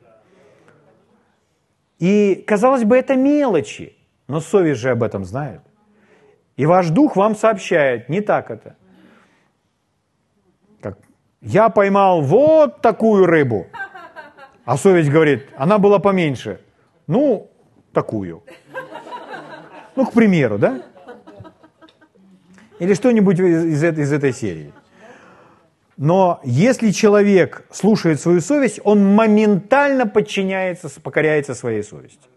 И, 2.00 2.44
казалось 2.48 2.84
бы, 2.84 2.98
это 2.98 3.16
мелочи. 3.16 3.96
Но 4.28 4.40
совесть 4.40 4.80
же 4.80 4.92
об 4.92 5.04
этом 5.04 5.26
знает. 5.26 5.62
И 6.56 6.66
ваш 6.66 6.90
дух 6.90 7.16
вам 7.16 7.36
сообщает, 7.36 8.10
не 8.10 8.22
так 8.22 8.52
это. 8.52 8.76
Как, 10.82 10.98
я 11.42 11.70
поймал 11.70 12.22
вот 12.22 12.82
такую 12.82 13.26
рыбу. 13.26 13.68
А 14.66 14.78
совесть 14.78 15.10
говорит, 15.10 15.48
она 15.58 15.78
была 15.78 16.00
поменьше. 16.00 16.62
Ну, 17.08 17.50
такую. 17.92 18.44
Ну, 19.96 20.06
к 20.06 20.14
примеру, 20.14 20.58
да? 20.58 20.82
Или 22.80 22.94
что-нибудь 22.94 23.40
из, 23.40 23.84
этой, 23.84 24.04
из 24.04 24.14
этой 24.14 24.32
серии. 24.32 24.74
Но 26.00 26.40
если 26.46 26.92
человек 26.92 27.66
слушает 27.72 28.22
свою 28.22 28.40
совесть, 28.40 28.80
он 28.86 29.06
моментально 29.16 30.08
подчиняется, 30.08 30.90
покоряется 31.02 31.54
своей 31.54 31.84
совести. 31.84 32.30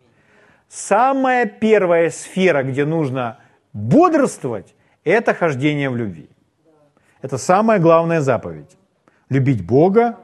Самая 0.68 1.46
первая 1.46 2.10
сфера, 2.10 2.64
где 2.64 2.84
нужно 2.84 3.38
бодрствовать, 3.72 4.74
это 5.04 5.32
хождение 5.32 5.90
в 5.90 5.96
любви. 5.96 6.28
Это 7.20 7.38
самая 7.38 7.78
главная 7.78 8.20
заповедь. 8.20 8.76
Любить 9.28 9.64
Бога 9.64 10.18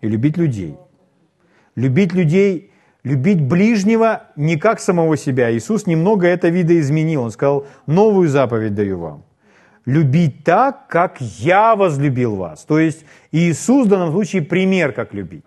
и 0.00 0.08
любить 0.08 0.38
людей. 0.38 0.78
Любить 1.76 2.14
людей, 2.14 2.72
любить 3.04 3.42
ближнего 3.42 4.28
не 4.34 4.56
как 4.56 4.80
самого 4.80 5.18
себя. 5.18 5.54
Иисус 5.54 5.86
немного 5.86 6.26
это 6.26 6.48
видоизменил. 6.48 7.24
Он 7.24 7.30
сказал, 7.32 7.66
новую 7.86 8.30
заповедь 8.30 8.74
даю 8.74 8.98
вам. 8.98 9.24
Любить 9.84 10.44
так, 10.44 10.86
как 10.86 11.20
я 11.20 11.74
возлюбил 11.74 12.36
вас. 12.36 12.64
То 12.64 12.78
есть 12.78 13.04
Иисус 13.32 13.86
в 13.86 13.90
данном 13.90 14.12
случае 14.12 14.42
пример, 14.42 14.92
как 14.92 15.14
любить. 15.14 15.44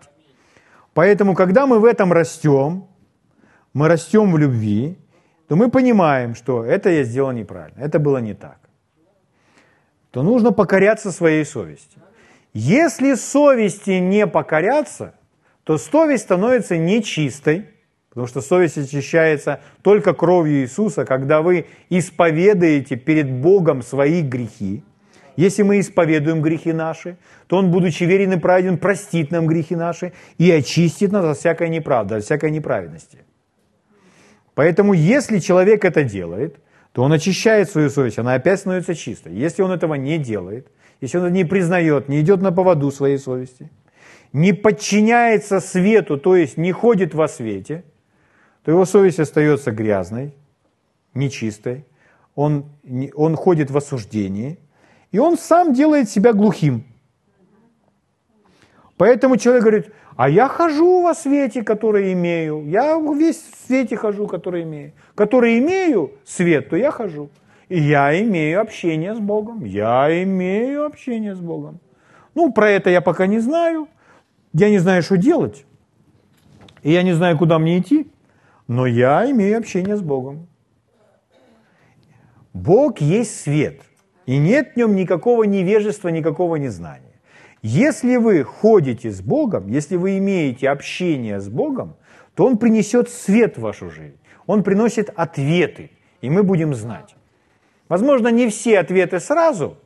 Поэтому, 0.92 1.34
когда 1.34 1.66
мы 1.66 1.78
в 1.78 1.84
этом 1.84 2.12
растем, 2.12 2.86
мы 3.72 3.88
растем 3.88 4.32
в 4.32 4.38
любви, 4.38 4.98
то 5.48 5.56
мы 5.56 5.70
понимаем, 5.70 6.34
что 6.34 6.64
это 6.64 6.90
я 6.90 7.04
сделал 7.04 7.32
неправильно, 7.32 7.80
это 7.80 7.98
было 7.98 8.18
не 8.18 8.34
так. 8.34 8.58
То 10.10 10.22
нужно 10.22 10.52
покоряться 10.52 11.12
своей 11.12 11.44
совести. 11.44 11.98
Если 12.54 13.14
совести 13.14 14.00
не 14.00 14.26
покоряться, 14.26 15.14
то 15.64 15.78
совесть 15.78 16.24
становится 16.24 16.78
нечистой, 16.78 17.68
потому 18.16 18.28
что 18.28 18.40
совесть 18.40 18.78
очищается 18.78 19.60
только 19.82 20.14
кровью 20.14 20.62
Иисуса, 20.62 21.04
когда 21.04 21.42
вы 21.42 21.66
исповедаете 21.90 22.96
перед 22.96 23.30
Богом 23.30 23.82
свои 23.82 24.22
грехи. 24.22 24.82
Если 25.36 25.62
мы 25.62 25.80
исповедуем 25.80 26.40
грехи 26.40 26.72
наши, 26.72 27.18
то 27.46 27.58
Он, 27.58 27.70
будучи 27.70 28.04
верен 28.04 28.32
и 28.32 28.38
праведен, 28.38 28.78
простит 28.78 29.30
нам 29.30 29.46
грехи 29.46 29.76
наши 29.76 30.14
и 30.38 30.50
очистит 30.50 31.12
нас 31.12 31.26
от 31.26 31.36
всякой 31.36 31.68
неправды, 31.68 32.14
от 32.14 32.24
всякой 32.24 32.52
неправедности. 32.52 33.18
Поэтому 34.54 34.94
если 34.94 35.38
человек 35.38 35.84
это 35.84 36.02
делает, 36.02 36.56
то 36.92 37.02
он 37.02 37.12
очищает 37.12 37.68
свою 37.68 37.90
совесть, 37.90 38.18
она 38.18 38.32
опять 38.32 38.60
становится 38.60 38.94
чистой. 38.94 39.34
Если 39.34 39.60
он 39.60 39.72
этого 39.72 39.92
не 39.92 40.16
делает, 40.16 40.68
если 41.02 41.18
он 41.18 41.30
не 41.34 41.44
признает, 41.44 42.08
не 42.08 42.22
идет 42.22 42.40
на 42.40 42.50
поводу 42.50 42.90
своей 42.90 43.18
совести, 43.18 43.70
не 44.32 44.54
подчиняется 44.54 45.60
свету, 45.60 46.16
то 46.16 46.34
есть 46.34 46.56
не 46.56 46.72
ходит 46.72 47.12
во 47.12 47.28
свете, 47.28 47.84
то 48.66 48.72
его 48.72 48.84
совесть 48.84 49.20
остается 49.20 49.70
грязной, 49.70 50.34
нечистой, 51.14 51.84
он, 52.34 52.64
он 53.14 53.36
ходит 53.36 53.70
в 53.70 53.76
осуждении, 53.76 54.58
и 55.12 55.20
он 55.20 55.38
сам 55.38 55.72
делает 55.72 56.10
себя 56.10 56.32
глухим. 56.32 56.82
Поэтому 58.96 59.36
человек 59.36 59.62
говорит, 59.62 59.92
а 60.16 60.28
я 60.28 60.48
хожу 60.48 61.02
во 61.02 61.14
свете, 61.14 61.62
который 61.62 62.12
имею. 62.12 62.66
Я 62.66 62.98
весь 62.98 63.36
в 63.36 63.66
свете 63.68 63.96
хожу, 63.96 64.26
который 64.26 64.64
имею. 64.64 64.94
Который 65.14 65.60
имею 65.60 66.14
свет, 66.24 66.68
то 66.68 66.74
я 66.74 66.90
хожу. 66.90 67.30
И 67.68 67.78
я 67.78 68.20
имею 68.20 68.60
общение 68.60 69.14
с 69.14 69.20
Богом. 69.20 69.64
Я 69.64 70.24
имею 70.24 70.86
общение 70.86 71.36
с 71.36 71.38
Богом. 71.38 71.78
Ну, 72.34 72.52
про 72.52 72.68
это 72.68 72.90
я 72.90 73.00
пока 73.00 73.28
не 73.28 73.38
знаю. 73.38 73.86
Я 74.52 74.70
не 74.70 74.78
знаю, 74.78 75.04
что 75.04 75.16
делать. 75.16 75.64
И 76.82 76.90
я 76.90 77.04
не 77.04 77.12
знаю, 77.12 77.38
куда 77.38 77.60
мне 77.60 77.78
идти. 77.78 78.10
Но 78.68 78.86
я 78.86 79.30
имею 79.30 79.58
общение 79.58 79.96
с 79.96 80.02
Богом. 80.02 80.48
Бог 82.52 83.00
есть 83.00 83.40
свет. 83.40 83.80
И 84.26 84.38
нет 84.38 84.72
в 84.72 84.76
нем 84.76 84.96
никакого 84.96 85.44
невежества, 85.44 86.08
никакого 86.08 86.56
незнания. 86.56 87.20
Если 87.62 88.16
вы 88.16 88.42
ходите 88.44 89.10
с 89.10 89.20
Богом, 89.20 89.68
если 89.68 89.96
вы 89.96 90.18
имеете 90.18 90.68
общение 90.68 91.40
с 91.40 91.48
Богом, 91.48 91.96
то 92.34 92.44
Он 92.46 92.58
принесет 92.58 93.08
свет 93.08 93.56
в 93.56 93.60
вашу 93.60 93.90
жизнь. 93.90 94.18
Он 94.46 94.62
приносит 94.62 95.10
ответы, 95.14 95.90
и 96.20 96.30
мы 96.30 96.42
будем 96.42 96.74
знать. 96.74 97.14
Возможно, 97.88 98.28
не 98.28 98.48
все 98.48 98.80
ответы 98.80 99.20
сразу, 99.20 99.76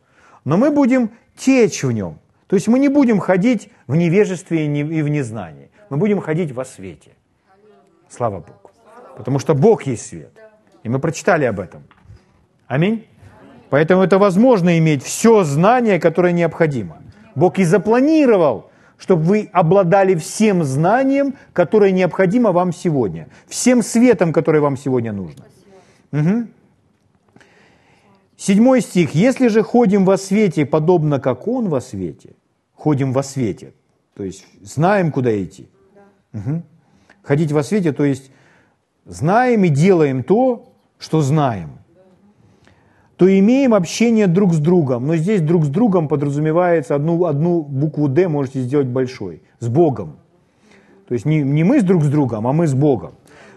но 0.45 0.57
мы 0.57 0.71
будем 0.71 1.11
течь 1.37 1.83
в 1.83 1.93
нем. 1.93 2.19
То 2.47 2.57
есть 2.57 2.69
мы 2.69 2.79
не 2.79 2.89
будем 2.89 3.19
ходить 3.19 3.71
в 3.87 3.95
невежестве 3.95 4.67
и 4.67 5.03
в 5.03 5.09
незнании. 5.09 5.71
Мы 5.91 5.97
будем 5.97 6.21
ходить 6.21 6.53
во 6.53 6.65
свете. 6.65 7.13
Слава 8.09 8.41
Богу. 8.41 8.60
Потому 9.21 9.39
что 9.39 9.55
Бог 9.55 9.83
есть 9.83 10.07
свет. 10.07 10.33
И 10.83 10.89
мы 10.89 10.99
прочитали 10.99 11.45
об 11.45 11.61
этом. 11.61 11.83
Аминь. 12.67 13.07
Поэтому 13.69 14.03
это 14.03 14.19
возможно 14.19 14.79
иметь 14.79 15.03
все 15.03 15.45
знание, 15.45 16.01
которое 16.01 16.33
необходимо. 16.33 17.03
Бог 17.35 17.59
и 17.59 17.65
запланировал, 17.65 18.71
чтобы 18.97 19.23
вы 19.23 19.51
обладали 19.53 20.15
всем 20.15 20.65
знанием, 20.65 21.35
которое 21.53 21.93
необходимо 21.93 22.53
вам 22.53 22.73
сегодня. 22.73 23.29
Всем 23.47 23.83
светом, 23.83 24.33
который 24.33 24.63
вам 24.63 24.79
сегодня 24.79 25.13
нужно. 25.13 25.45
Угу. 26.13 26.47
Седьмой 28.39 28.81
стих. 28.81 29.15
«Если 29.15 29.49
же 29.49 29.63
ходим 29.63 30.07
во 30.07 30.17
свете, 30.17 30.65
подобно 30.65 31.21
как 31.21 31.47
Он 31.47 31.69
во 31.69 31.83
свете, 31.83 32.31
ходим 32.73 33.13
во 33.13 33.23
свете, 33.23 33.75
то 34.17 34.25
есть 34.25 34.47
знаем, 34.63 35.13
куда 35.13 35.31
идти. 35.31 35.69
Угу. 36.33 36.63
Ходить 37.23 37.53
во 37.53 37.63
свете, 37.63 37.93
то 37.93 38.05
есть 38.07 38.31
знаем 39.11 39.65
и 39.65 39.69
делаем 39.69 40.23
то, 40.23 40.73
что 40.99 41.21
знаем 41.21 41.81
то 43.21 43.29
имеем 43.39 43.75
общение 43.75 44.27
друг 44.27 44.55
с 44.55 44.59
другом. 44.59 45.07
Но 45.07 45.15
здесь 45.17 45.43
друг 45.43 45.67
с 45.67 45.69
другом 45.69 46.09
подразумевается 46.09 46.95
одну, 46.95 47.27
одну 47.27 47.61
букву 47.61 48.09
«Д» 48.09 48.29
можете 48.29 48.61
сделать 48.61 48.87
большой. 48.87 49.43
С 49.59 49.69
Богом. 49.69 50.17
То 51.07 51.13
есть 51.13 51.27
не, 51.27 51.43
не 51.43 51.63
мы 51.63 51.81
с 51.81 51.85
друг 51.85 52.03
с 52.03 52.09
другом, 52.09 52.47
а 52.47 52.55
мы 52.55 52.67
с 52.67 52.73
Богом. 52.73 53.13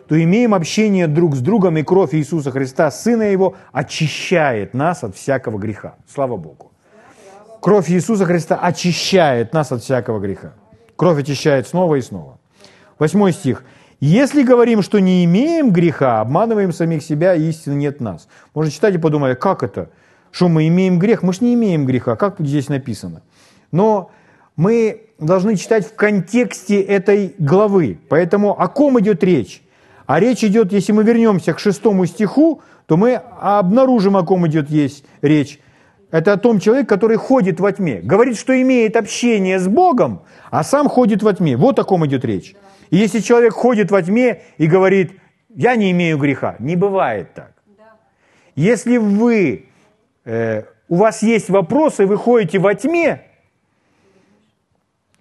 То 0.10 0.22
имеем 0.22 0.54
общение 0.54 1.08
друг 1.08 1.34
с 1.34 1.40
другом, 1.40 1.78
и 1.78 1.84
кровь 1.84 2.14
Иисуса 2.14 2.52
Христа, 2.52 2.92
Сына 2.92 3.24
Его, 3.24 3.56
очищает 3.72 4.74
нас 4.74 5.02
от 5.06 5.16
всякого 5.16 5.58
греха. 5.58 5.96
Слава 6.14 6.36
Богу. 6.36 6.74
Кровь 7.62 7.90
Иисуса 7.90 8.26
Христа 8.26 8.58
очищает 8.58 9.54
нас 9.54 9.72
от 9.72 9.82
всякого 9.82 10.20
греха. 10.20 10.56
Кровь 10.98 11.20
очищает 11.20 11.70
снова 11.70 11.96
и 11.96 12.02
снова. 12.02 12.38
Восьмой 13.00 13.32
стих. 13.32 13.64
Если 14.06 14.44
говорим, 14.44 14.82
что 14.82 15.00
не 15.00 15.24
имеем 15.24 15.72
греха, 15.72 16.20
обманываем 16.20 16.74
самих 16.74 17.04
себя, 17.04 17.36
и 17.36 17.48
истины 17.48 17.76
нет 17.76 18.02
нас. 18.02 18.28
Можно 18.54 18.70
читать 18.70 18.94
и 18.96 18.98
подумать, 18.98 19.40
как 19.40 19.64
это? 19.64 19.92
Что 20.30 20.50
мы 20.50 20.68
имеем 20.68 21.00
грех? 21.00 21.24
Мы 21.24 21.32
же 21.32 21.40
не 21.40 21.54
имеем 21.54 21.86
греха. 21.86 22.18
Как 22.18 22.36
здесь 22.40 22.68
написано? 22.68 23.22
Но 23.72 24.12
мы 24.58 25.04
должны 25.20 25.56
читать 25.56 25.88
в 25.88 25.96
контексте 25.96 26.82
этой 26.82 27.34
главы. 27.38 27.98
Поэтому 28.10 28.60
о 28.60 28.68
ком 28.68 29.00
идет 29.00 29.24
речь? 29.24 29.62
А 30.06 30.20
речь 30.20 30.44
идет, 30.44 30.74
если 30.74 30.92
мы 30.92 31.06
вернемся 31.06 31.54
к 31.54 31.60
шестому 31.60 32.06
стиху, 32.06 32.62
то 32.88 32.98
мы 32.98 33.22
обнаружим, 33.40 34.18
о 34.18 34.24
ком 34.24 34.46
идет 34.48 34.70
есть 34.70 35.06
речь. 35.22 35.62
Это 36.12 36.34
о 36.34 36.38
том 36.38 36.60
человеке, 36.60 36.88
который 36.88 37.16
ходит 37.16 37.62
во 37.62 37.72
тьме. 37.72 38.02
Говорит, 38.02 38.38
что 38.38 38.62
имеет 38.62 38.98
общение 38.98 39.60
с 39.60 39.68
Богом, 39.70 40.24
а 40.52 40.66
сам 40.66 40.90
ходит 40.90 41.24
во 41.24 41.32
тьме. 41.32 41.56
Вот 41.56 41.80
о 41.80 41.86
ком 41.86 42.06
идет 42.06 42.26
речь. 42.26 42.54
И 42.94 42.98
если 42.98 43.22
человек 43.22 43.54
ходит 43.54 43.90
во 43.90 44.04
тьме 44.04 44.44
и 44.60 44.68
говорит, 44.68 45.20
я 45.50 45.76
не 45.76 45.90
имею 45.90 46.20
греха, 46.20 46.58
не 46.60 46.76
бывает 46.76 47.34
так. 47.34 47.52
Если 48.54 48.98
вы, 48.98 49.66
э, 50.26 50.62
у 50.88 50.98
вас 50.98 51.24
есть 51.24 51.50
вопросы, 51.50 52.06
вы 52.06 52.18
ходите 52.18 52.60
во 52.60 52.76
тьме, 52.76 53.24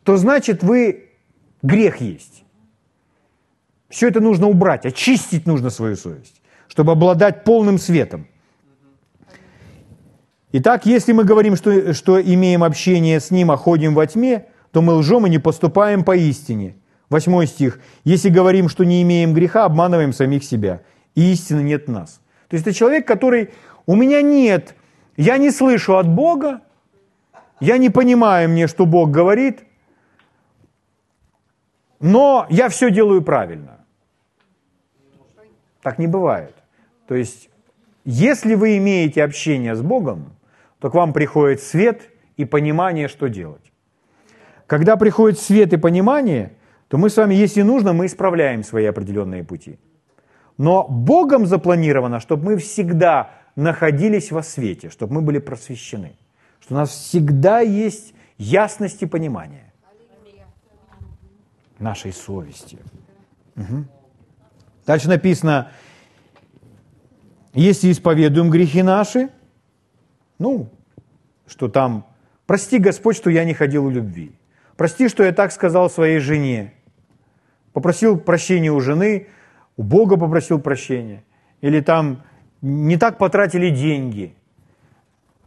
то 0.03 0.19
значит 0.19 0.63
вы 0.63 1.09
грех 1.63 2.03
есть. 2.03 2.45
Все 3.89 4.09
это 4.09 4.21
нужно 4.21 4.49
убрать, 4.49 4.85
очистить 4.85 5.47
нужно 5.47 5.71
свою 5.71 5.97
совесть, 5.97 6.43
чтобы 6.69 6.93
обладать 6.93 7.43
полным 7.43 7.79
светом. 7.79 8.27
Итак, 10.53 10.85
если 10.85 11.13
мы 11.13 11.25
говорим, 11.25 11.57
что, 11.57 11.95
что 11.95 12.21
имеем 12.21 12.65
общение 12.65 13.19
с 13.19 13.31
Ним, 13.31 13.51
а 13.51 13.57
ходим 13.57 13.95
во 13.95 14.07
тьме, 14.07 14.45
то 14.73 14.83
мы 14.83 14.93
лжем 14.93 15.27
и 15.27 15.31
не 15.31 15.39
поступаем 15.39 16.05
по 16.05 16.15
истине. 16.15 16.77
Восьмой 17.13 17.47
стих. 17.47 17.79
«Если 18.05 18.29
говорим, 18.29 18.69
что 18.69 18.85
не 18.85 19.03
имеем 19.03 19.35
греха, 19.35 19.65
обманываем 19.65 20.13
самих 20.13 20.43
себя, 20.43 20.83
и 21.15 21.33
истины 21.33 21.61
нет 21.61 21.87
в 21.87 21.91
нас». 21.91 22.21
То 22.49 22.57
есть 22.57 22.67
это 22.67 22.75
человек, 22.75 23.07
который 23.07 23.51
«у 23.87 23.95
меня 23.95 24.23
нет, 24.23 24.75
я 25.17 25.39
не 25.39 25.51
слышу 25.51 25.97
от 25.97 26.09
Бога, 26.09 26.63
я 27.61 27.79
не 27.79 27.91
понимаю 27.91 28.49
мне, 28.49 28.67
что 28.67 28.87
Бог 28.87 29.11
говорит, 29.11 29.61
но 32.01 32.47
я 32.51 32.69
все 32.69 32.91
делаю 32.91 33.23
правильно». 33.23 33.79
Так 35.83 35.99
не 35.99 36.07
бывает. 36.07 36.55
То 37.09 37.15
есть, 37.15 37.51
если 38.05 38.55
вы 38.55 38.79
имеете 38.79 39.23
общение 39.23 39.75
с 39.75 39.83
Богом, 39.83 40.33
то 40.79 40.91
к 40.91 40.95
вам 40.95 41.13
приходит 41.13 41.61
свет 41.61 42.11
и 42.37 42.45
понимание, 42.45 43.09
что 43.09 43.29
делать. 43.29 43.73
Когда 44.67 44.97
приходит 44.97 45.39
свет 45.39 45.73
и 45.73 45.77
понимание, 45.77 46.53
то 46.93 46.99
мы 46.99 47.09
с 47.09 47.17
вами, 47.17 47.35
если 47.35 47.63
нужно, 47.63 47.95
мы 47.95 48.05
исправляем 48.05 48.63
свои 48.63 48.85
определенные 48.85 49.43
пути. 49.45 49.79
Но 50.59 50.87
Богом 50.87 51.47
запланировано, 51.47 52.21
чтобы 52.21 52.45
мы 52.45 52.57
всегда 52.59 53.31
находились 53.57 54.31
во 54.31 54.43
свете, 54.43 54.91
чтобы 54.91 55.15
мы 55.15 55.23
были 55.23 55.39
просвещены, 55.39 56.19
что 56.61 56.75
у 56.75 56.77
нас 56.77 56.91
всегда 56.91 57.61
есть 57.61 58.13
ясность 58.37 59.03
и 59.03 59.07
понимание 59.07 59.73
нашей 61.79 62.13
совести. 62.13 62.77
Угу. 63.57 63.87
Дальше 64.85 65.09
написано, 65.09 65.73
если 67.55 67.91
исповедуем 67.91 68.51
грехи 68.51 68.83
наши, 68.83 69.31
ну, 70.39 70.69
что 71.47 71.71
там, 71.71 72.05
прости, 72.45 72.77
Господь, 72.77 73.17
что 73.17 73.31
я 73.31 73.47
не 73.47 73.55
ходил 73.55 73.87
у 73.87 73.91
любви. 73.91 74.33
Прости, 74.77 75.09
что 75.09 75.23
я 75.25 75.33
так 75.33 75.53
сказал 75.53 75.89
своей 75.89 76.19
жене. 76.19 76.75
Попросил 77.73 78.19
прощения 78.19 78.71
у 78.71 78.81
жены, 78.81 79.29
у 79.77 79.83
Бога 79.83 80.17
попросил 80.17 80.61
прощения. 80.61 81.25
Или 81.61 81.81
там 81.81 82.23
не 82.61 82.97
так 82.97 83.19
потратили 83.19 83.71
деньги. 83.71 84.35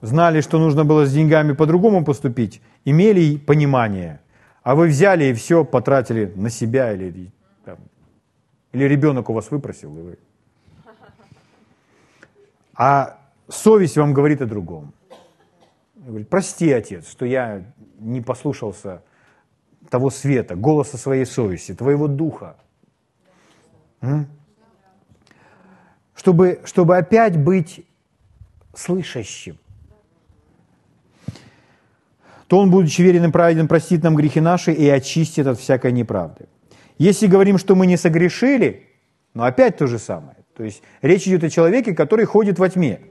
Знали, 0.01 0.41
что 0.41 0.59
нужно 0.59 0.85
было 0.85 1.05
с 1.05 1.13
деньгами 1.13 1.53
по-другому 1.53 2.03
поступить. 2.03 2.61
Имели 2.83 3.37
понимание. 3.37 4.19
А 4.63 4.75
вы 4.75 4.87
взяли 4.87 5.25
и 5.25 5.33
все 5.33 5.63
потратили 5.63 6.31
на 6.35 6.49
себя. 6.49 6.93
Или, 6.93 7.31
там, 7.63 7.77
или 8.71 8.85
ребенок 8.85 9.29
у 9.29 9.33
вас 9.33 9.51
выпросил. 9.51 9.97
И 9.97 10.01
вы... 10.01 10.17
А 12.75 13.19
совесть 13.47 13.97
вам 13.97 14.13
говорит 14.13 14.41
о 14.41 14.45
другом. 14.45 14.93
Говорит, 15.95 16.29
прости, 16.29 16.71
отец, 16.71 17.09
что 17.09 17.25
я 17.25 17.63
не 17.99 18.21
послушался 18.21 19.01
того 19.89 20.09
света, 20.09 20.55
голоса 20.55 20.97
своей 20.97 21.25
совести, 21.25 21.73
твоего 21.73 22.07
духа. 22.07 22.57
Чтобы, 26.15 26.61
чтобы 26.63 26.97
опять 26.97 27.37
быть 27.37 27.85
слышащим. 28.73 29.57
То 32.47 32.59
Он, 32.59 32.69
будучи 32.69 33.01
верен 33.01 33.25
и 33.25 33.31
праведен, 33.31 33.67
простит 33.67 34.03
нам 34.03 34.15
грехи 34.15 34.39
наши 34.39 34.71
и 34.71 34.87
очистит 34.87 35.47
от 35.47 35.59
всякой 35.59 35.91
неправды. 35.91 36.45
Если 36.97 37.27
говорим, 37.27 37.57
что 37.57 37.75
мы 37.75 37.87
не 37.87 37.97
согрешили, 37.97 38.87
но 39.33 39.43
опять 39.43 39.77
то 39.77 39.87
же 39.87 39.99
самое. 39.99 40.37
То 40.55 40.63
есть 40.63 40.81
речь 41.01 41.27
идет 41.27 41.43
о 41.43 41.49
человеке, 41.49 41.93
который 41.93 42.25
ходит 42.25 42.59
во 42.59 42.69
тьме. 42.69 43.01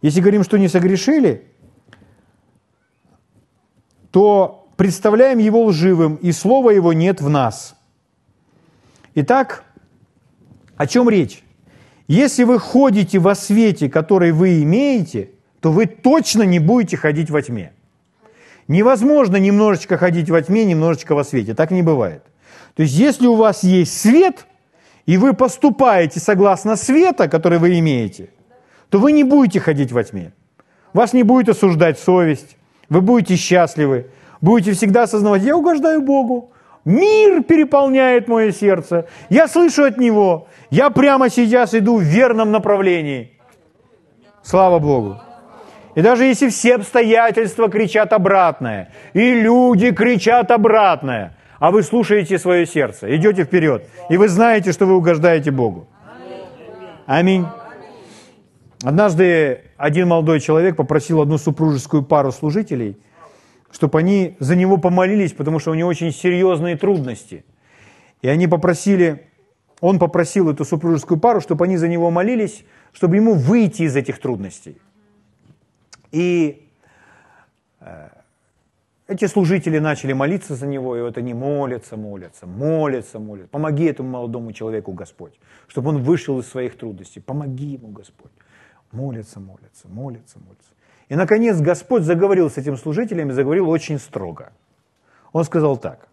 Если 0.00 0.20
говорим, 0.20 0.44
что 0.44 0.56
не 0.56 0.68
согрешили, 0.68 1.46
то 4.10 4.63
представляем 4.76 5.38
его 5.38 5.64
лживым, 5.64 6.16
и 6.16 6.32
слова 6.32 6.70
его 6.70 6.92
нет 6.92 7.20
в 7.20 7.28
нас. 7.28 7.76
Итак, 9.14 9.64
о 10.76 10.86
чем 10.86 11.08
речь? 11.08 11.42
Если 12.08 12.44
вы 12.44 12.58
ходите 12.58 13.18
во 13.18 13.34
свете, 13.34 13.88
который 13.88 14.32
вы 14.32 14.62
имеете, 14.62 15.30
то 15.60 15.72
вы 15.72 15.86
точно 15.86 16.42
не 16.42 16.58
будете 16.58 16.96
ходить 16.96 17.30
во 17.30 17.40
тьме. 17.40 17.72
Невозможно 18.68 19.36
немножечко 19.36 19.96
ходить 19.96 20.30
во 20.30 20.42
тьме, 20.42 20.64
немножечко 20.64 21.14
во 21.14 21.24
свете. 21.24 21.54
Так 21.54 21.70
не 21.70 21.82
бывает. 21.82 22.22
То 22.74 22.82
есть, 22.82 22.94
если 22.94 23.26
у 23.26 23.36
вас 23.36 23.62
есть 23.62 23.98
свет, 23.98 24.46
и 25.06 25.16
вы 25.16 25.32
поступаете 25.32 26.18
согласно 26.18 26.76
света, 26.76 27.28
который 27.28 27.58
вы 27.58 27.78
имеете, 27.78 28.30
то 28.90 28.98
вы 28.98 29.12
не 29.12 29.24
будете 29.24 29.60
ходить 29.60 29.92
во 29.92 30.02
тьме. 30.02 30.32
Вас 30.92 31.12
не 31.12 31.22
будет 31.22 31.48
осуждать 31.48 31.98
совесть, 31.98 32.56
вы 32.88 33.00
будете 33.00 33.36
счастливы, 33.36 34.06
будете 34.44 34.72
всегда 34.72 35.04
осознавать, 35.04 35.42
я 35.42 35.56
угождаю 35.56 36.02
Богу, 36.02 36.52
мир 36.84 37.42
переполняет 37.42 38.28
мое 38.28 38.52
сердце, 38.52 39.06
я 39.30 39.48
слышу 39.48 39.84
от 39.84 39.96
Него, 39.96 40.48
я 40.70 40.90
прямо 40.90 41.30
сейчас 41.30 41.74
иду 41.74 41.96
в 41.96 42.02
верном 42.02 42.52
направлении. 42.52 43.30
Слава 44.42 44.78
Богу. 44.78 45.16
И 45.94 46.02
даже 46.02 46.24
если 46.24 46.48
все 46.48 46.74
обстоятельства 46.74 47.70
кричат 47.70 48.12
обратное, 48.12 48.90
и 49.14 49.32
люди 49.32 49.92
кричат 49.92 50.50
обратное, 50.50 51.36
а 51.58 51.70
вы 51.70 51.82
слушаете 51.82 52.38
свое 52.38 52.66
сердце, 52.66 53.16
идете 53.16 53.44
вперед, 53.44 53.88
и 54.10 54.18
вы 54.18 54.28
знаете, 54.28 54.72
что 54.72 54.84
вы 54.84 54.96
угождаете 54.96 55.50
Богу. 55.52 55.86
Аминь. 57.06 57.46
Однажды 58.82 59.62
один 59.78 60.08
молодой 60.08 60.40
человек 60.40 60.76
попросил 60.76 61.22
одну 61.22 61.38
супружескую 61.38 62.02
пару 62.02 62.30
служителей 62.32 62.98
чтобы 63.74 63.98
они 63.98 64.36
за 64.38 64.54
него 64.54 64.78
помолились, 64.78 65.32
потому 65.32 65.58
что 65.58 65.72
у 65.72 65.74
него 65.74 65.88
очень 65.88 66.12
серьезные 66.12 66.76
трудности. 66.76 67.44
И 68.22 68.28
они 68.28 68.46
попросили, 68.46 69.26
он 69.80 69.98
попросил 69.98 70.48
эту 70.48 70.64
супружескую 70.64 71.18
пару, 71.18 71.40
чтобы 71.40 71.64
они 71.64 71.76
за 71.76 71.88
него 71.88 72.08
молились, 72.12 72.64
чтобы 72.92 73.16
ему 73.16 73.34
выйти 73.34 73.82
из 73.82 73.96
этих 73.96 74.20
трудностей. 74.20 74.80
И 76.12 76.70
э, 77.80 78.10
эти 79.08 79.26
служители 79.26 79.80
начали 79.80 80.12
молиться 80.12 80.54
за 80.54 80.68
него, 80.68 80.96
и 80.96 81.00
вот 81.00 81.18
они 81.18 81.34
молятся, 81.34 81.96
молятся, 81.96 82.46
молятся, 82.46 83.18
молятся. 83.18 83.48
Помоги 83.48 83.86
этому 83.86 84.10
молодому 84.10 84.52
человеку, 84.52 84.92
Господь, 84.92 85.32
чтобы 85.66 85.88
он 85.88 86.00
вышел 86.00 86.38
из 86.38 86.46
своих 86.46 86.78
трудностей. 86.78 87.18
Помоги 87.18 87.72
ему, 87.72 87.88
Господь. 87.88 88.30
Молятся, 88.92 89.40
молятся, 89.40 89.88
молятся, 89.88 90.38
молятся. 90.38 90.73
И, 91.08 91.16
наконец, 91.16 91.60
Господь 91.60 92.02
заговорил 92.02 92.50
с 92.50 92.56
этим 92.56 92.76
служителем 92.76 93.30
и 93.30 93.32
заговорил 93.32 93.68
очень 93.68 93.98
строго. 93.98 94.52
Он 95.32 95.44
сказал 95.44 95.76
так. 95.76 96.08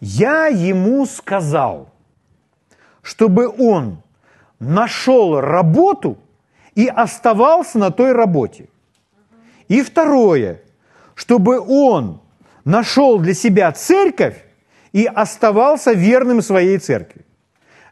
«Я 0.00 0.46
ему 0.46 1.06
сказал, 1.06 1.88
чтобы 3.02 3.48
он 3.48 4.02
нашел 4.58 5.40
работу 5.40 6.18
и 6.74 6.86
оставался 6.86 7.78
на 7.78 7.90
той 7.90 8.12
работе. 8.12 8.68
И 9.68 9.82
второе– 9.82 10.62
чтобы 11.20 11.60
он 11.60 12.22
нашел 12.64 13.18
для 13.18 13.34
себя 13.34 13.70
церковь 13.72 14.42
и 14.92 15.04
оставался 15.04 15.92
верным 15.92 16.40
своей 16.40 16.78
церкви. 16.78 17.26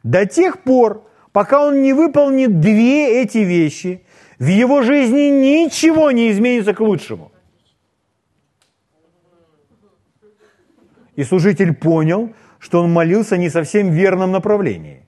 До 0.03 0.25
тех 0.25 0.63
пор, 0.63 1.07
пока 1.33 1.63
он 1.63 1.83
не 1.83 1.93
выполнит 1.93 2.61
две 2.61 3.21
эти 3.21 3.39
вещи, 3.39 4.01
в 4.39 4.47
его 4.47 4.83
жизни 4.83 5.31
ничего 5.31 6.11
не 6.11 6.31
изменится 6.31 6.75
к 6.75 6.81
лучшему. 6.81 7.31
И 11.17 11.25
служитель 11.25 11.75
понял, 11.75 12.33
что 12.59 12.83
он 12.83 12.93
молился 12.93 13.37
не 13.37 13.51
совсем 13.51 13.91
в 13.91 13.93
верном 13.93 14.31
направлении. 14.31 15.07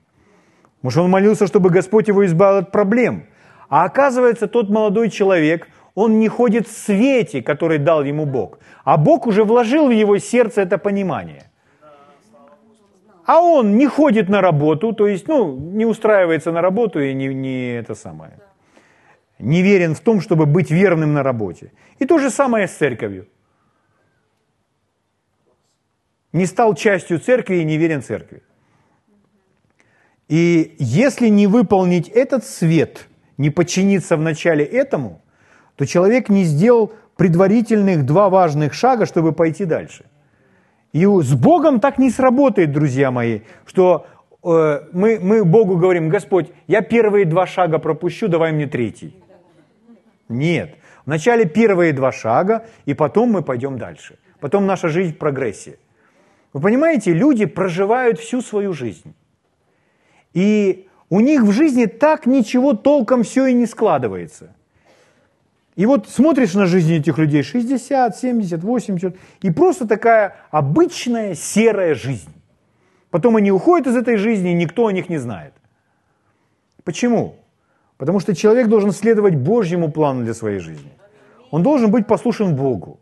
Что 0.88 1.04
он 1.04 1.10
молился, 1.10 1.46
чтобы 1.46 1.70
Господь 1.70 2.08
его 2.08 2.24
избавил 2.24 2.58
от 2.58 2.72
проблем. 2.72 3.26
А 3.68 3.84
оказывается, 3.84 4.46
тот 4.48 4.70
молодой 4.70 5.10
человек– 5.10 5.68
он 5.94 6.18
не 6.18 6.28
ходит 6.28 6.66
в 6.66 6.72
свете, 6.72 7.42
который 7.42 7.78
дал 7.78 8.04
ему 8.04 8.26
Бог, 8.26 8.58
а 8.84 8.96
Бог 8.96 9.26
уже 9.26 9.44
вложил 9.44 9.88
в 9.88 9.90
его 9.90 10.18
сердце 10.18 10.62
это 10.62 10.78
понимание. 10.78 11.42
А 13.26 13.40
он 13.40 13.76
не 13.76 13.86
ходит 13.86 14.28
на 14.28 14.40
работу, 14.40 14.92
то 14.92 15.06
есть, 15.06 15.28
ну, 15.28 15.56
не 15.56 15.86
устраивается 15.86 16.52
на 16.52 16.62
работу 16.62 17.00
и 17.00 17.14
не, 17.14 17.34
не 17.34 17.78
это 17.78 17.94
самое. 17.94 18.32
Не 19.40 19.62
верен 19.62 19.94
в 19.94 20.00
том, 20.00 20.20
чтобы 20.20 20.46
быть 20.46 20.70
верным 20.70 21.12
на 21.12 21.22
работе. 21.22 21.72
И 21.98 22.06
то 22.06 22.18
же 22.18 22.30
самое 22.30 22.66
с 22.66 22.72
церковью. 22.72 23.26
Не 26.32 26.46
стал 26.46 26.74
частью 26.74 27.18
церкви 27.18 27.56
и 27.56 27.64
не 27.64 27.76
верен 27.78 28.02
церкви. 28.02 28.42
И 30.28 30.76
если 30.78 31.28
не 31.28 31.46
выполнить 31.46 32.08
этот 32.08 32.44
свет, 32.44 33.08
не 33.38 33.50
подчиниться 33.50 34.16
вначале 34.16 34.64
этому– 34.64 35.22
то 35.80 35.86
человек 35.86 36.28
не 36.28 36.44
сделал 36.44 36.92
предварительных 37.16 38.04
два 38.04 38.28
важных 38.28 38.74
шага, 38.74 39.06
чтобы 39.06 39.32
пойти 39.32 39.64
дальше. 39.64 40.04
И 40.92 41.06
с 41.06 41.32
Богом 41.32 41.80
так 41.80 41.96
не 41.96 42.10
сработает, 42.10 42.70
друзья 42.70 43.10
мои, 43.10 43.40
что 43.64 44.06
э, 44.44 44.80
мы, 44.92 45.18
мы 45.22 45.42
Богу 45.42 45.78
говорим, 45.78 46.10
Господь, 46.10 46.50
я 46.66 46.82
первые 46.82 47.24
два 47.24 47.46
шага 47.46 47.78
пропущу, 47.78 48.28
давай 48.28 48.52
мне 48.52 48.66
третий. 48.66 49.14
Нет. 50.30 50.76
Вначале 51.04 51.44
первые 51.44 51.92
два 51.92 52.12
шага, 52.12 52.66
и 52.86 52.94
потом 52.94 53.32
мы 53.32 53.42
пойдем 53.42 53.78
дальше. 53.78 54.18
Потом 54.40 54.66
наша 54.66 54.88
жизнь 54.88 55.14
в 55.14 55.18
прогрессе. 55.18 55.78
Вы 56.52 56.60
понимаете, 56.62 57.12
люди 57.12 57.44
проживают 57.44 58.18
всю 58.18 58.40
свою 58.40 58.72
жизнь. 58.72 59.14
И 60.32 60.88
у 61.10 61.20
них 61.20 61.42
в 61.42 61.52
жизни 61.52 61.84
так 61.86 62.26
ничего 62.26 62.72
толком 62.72 63.22
все 63.22 63.46
и 63.46 63.52
не 63.52 63.66
складывается– 63.66 64.54
и 65.80 65.86
вот 65.86 66.10
смотришь 66.10 66.52
на 66.52 66.66
жизнь 66.66 66.92
этих 66.92 67.16
людей 67.16 67.42
60, 67.42 68.14
70, 68.14 68.62
80, 68.62 69.16
и 69.40 69.50
просто 69.50 69.88
такая 69.88 70.36
обычная 70.50 71.34
серая 71.34 71.94
жизнь. 71.94 72.34
Потом 73.08 73.36
они 73.36 73.50
уходят 73.50 73.86
из 73.86 73.96
этой 73.96 74.16
жизни, 74.16 74.50
и 74.50 74.54
никто 74.54 74.86
о 74.86 74.92
них 74.92 75.08
не 75.08 75.16
знает. 75.16 75.54
Почему? 76.84 77.36
Потому 78.00 78.20
что 78.20 78.34
человек 78.34 78.68
должен 78.68 78.92
следовать 78.92 79.34
Божьему 79.34 79.90
плану 79.92 80.24
для 80.24 80.32
своей 80.32 80.58
жизни. 80.58 80.90
Он 81.50 81.62
должен 81.62 81.90
быть 81.90 82.06
послушен 82.06 82.56
Богу. 82.56 82.98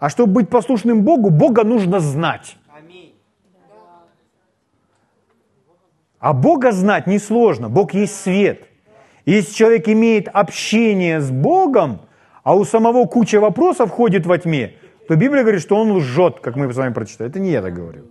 А 0.00 0.08
чтобы 0.10 0.32
быть 0.32 0.48
послушным 0.48 1.02
Богу, 1.02 1.30
Бога 1.30 1.62
нужно 1.62 2.00
знать. 2.00 2.56
А 6.18 6.32
Бога 6.32 6.72
знать 6.72 7.06
несложно. 7.06 7.68
Бог 7.68 7.94
есть 7.94 8.16
свет. 8.16 8.66
И 9.24 9.30
если 9.34 9.54
человек 9.54 9.88
имеет 9.88 10.28
общение 10.28 11.20
с 11.20 11.30
Богом, 11.30 12.00
а 12.42 12.56
у 12.56 12.64
самого 12.64 13.06
куча 13.06 13.38
вопросов 13.40 13.90
ходит 13.90 14.26
во 14.26 14.36
тьме, 14.36 14.72
то 15.06 15.14
Библия 15.14 15.42
говорит, 15.42 15.62
что 15.62 15.76
он 15.76 15.92
лжет, 15.92 16.40
как 16.40 16.56
мы 16.56 16.72
с 16.72 16.76
вами 16.76 16.92
прочитали. 16.92 17.30
Это 17.30 17.38
не 17.38 17.50
я 17.52 17.62
так 17.62 17.72
говорю. 17.72 18.02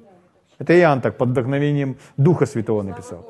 Это 0.58 0.74
Иоанн 0.74 1.02
так 1.02 1.18
под 1.18 1.30
вдохновением 1.30 1.98
Духа 2.16 2.46
Святого 2.46 2.82
написал. 2.82 3.26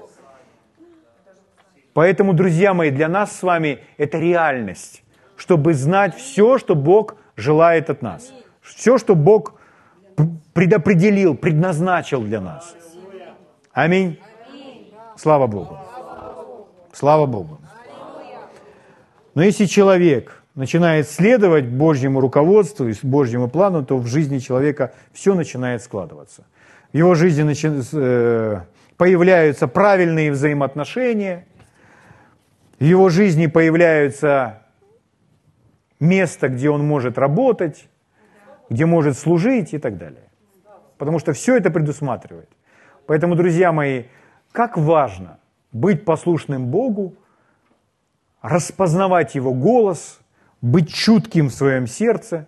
Поэтому, 1.94 2.34
друзья 2.34 2.74
мои, 2.74 2.92
для 2.92 3.08
нас 3.08 3.36
с 3.36 3.44
вами 3.44 3.80
это 3.98 4.20
реальность, 4.20 5.04
чтобы 5.38 5.74
знать 5.74 6.16
все, 6.16 6.58
что 6.58 6.76
Бог 6.76 7.16
желает 7.36 7.90
от 7.90 8.02
нас. 8.02 8.32
Все, 8.62 8.98
что 8.98 9.16
Бог 9.16 9.60
предопределил, 10.54 11.36
предназначил 11.36 12.22
для 12.22 12.42
нас. 12.42 12.76
Аминь. 13.72 14.20
Слава 15.18 15.48
Богу. 15.48 15.78
Слава 16.94 17.26
Богу. 17.26 17.60
Но 19.36 19.44
если 19.44 19.66
человек 19.66 20.44
начинает 20.56 21.10
следовать 21.10 21.66
Божьему 21.66 22.20
руководству 22.20 22.88
и 22.88 22.94
Божьему 23.04 23.48
плану, 23.50 23.86
то 23.86 23.98
в 23.98 24.08
жизни 24.08 24.40
человека 24.40 24.94
все 25.14 25.34
начинает 25.34 25.82
складываться. 25.82 26.46
В 26.92 26.98
его 26.98 27.16
жизни. 27.16 27.46
Э, 27.94 28.62
появляются 29.00 29.70
правильные 29.70 30.30
взаимоотношения, 30.30 31.46
в 32.80 32.84
его 32.84 33.10
жизни 33.10 33.48
появляются 33.48 34.64
место, 36.00 36.50
где 36.50 36.70
он 36.70 36.86
может 36.86 37.18
работать, 37.18 37.88
где 38.70 38.86
может 38.86 39.18
служить 39.18 39.74
и 39.74 39.78
так 39.78 39.98
далее. 39.98 40.30
Потому 40.98 41.20
что 41.20 41.34
все 41.34 41.58
это 41.58 41.72
предусматривает. 41.72 42.50
Поэтому, 43.06 43.36
друзья 43.36 43.72
мои, 43.72 44.06
как 44.52 44.78
важно 44.78 45.40
быть 45.72 46.06
послушным 46.06 46.68
Богу, 46.68 47.16
распознавать 48.42 49.36
Его 49.36 49.54
голос– 49.54 50.20
быть 50.62 50.94
чутким 50.94 51.48
в 51.48 51.54
своем 51.54 51.88
сердце 51.88 52.48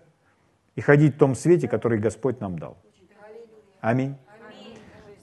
и 0.75 0.81
ходить 0.81 1.15
в 1.15 1.17
том 1.17 1.35
свете, 1.35 1.67
который 1.67 1.99
Господь 1.99 2.39
нам 2.39 2.57
дал. 2.59 2.77
Аминь. 3.79 4.15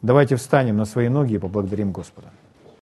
Давайте 0.03 0.37
встанем 0.37 0.77
на 0.77 0.85
свои 0.85 1.09
ноги 1.09 1.35
и 1.35 1.39
поблагодарим 1.39 1.93
Господа. 1.93 2.29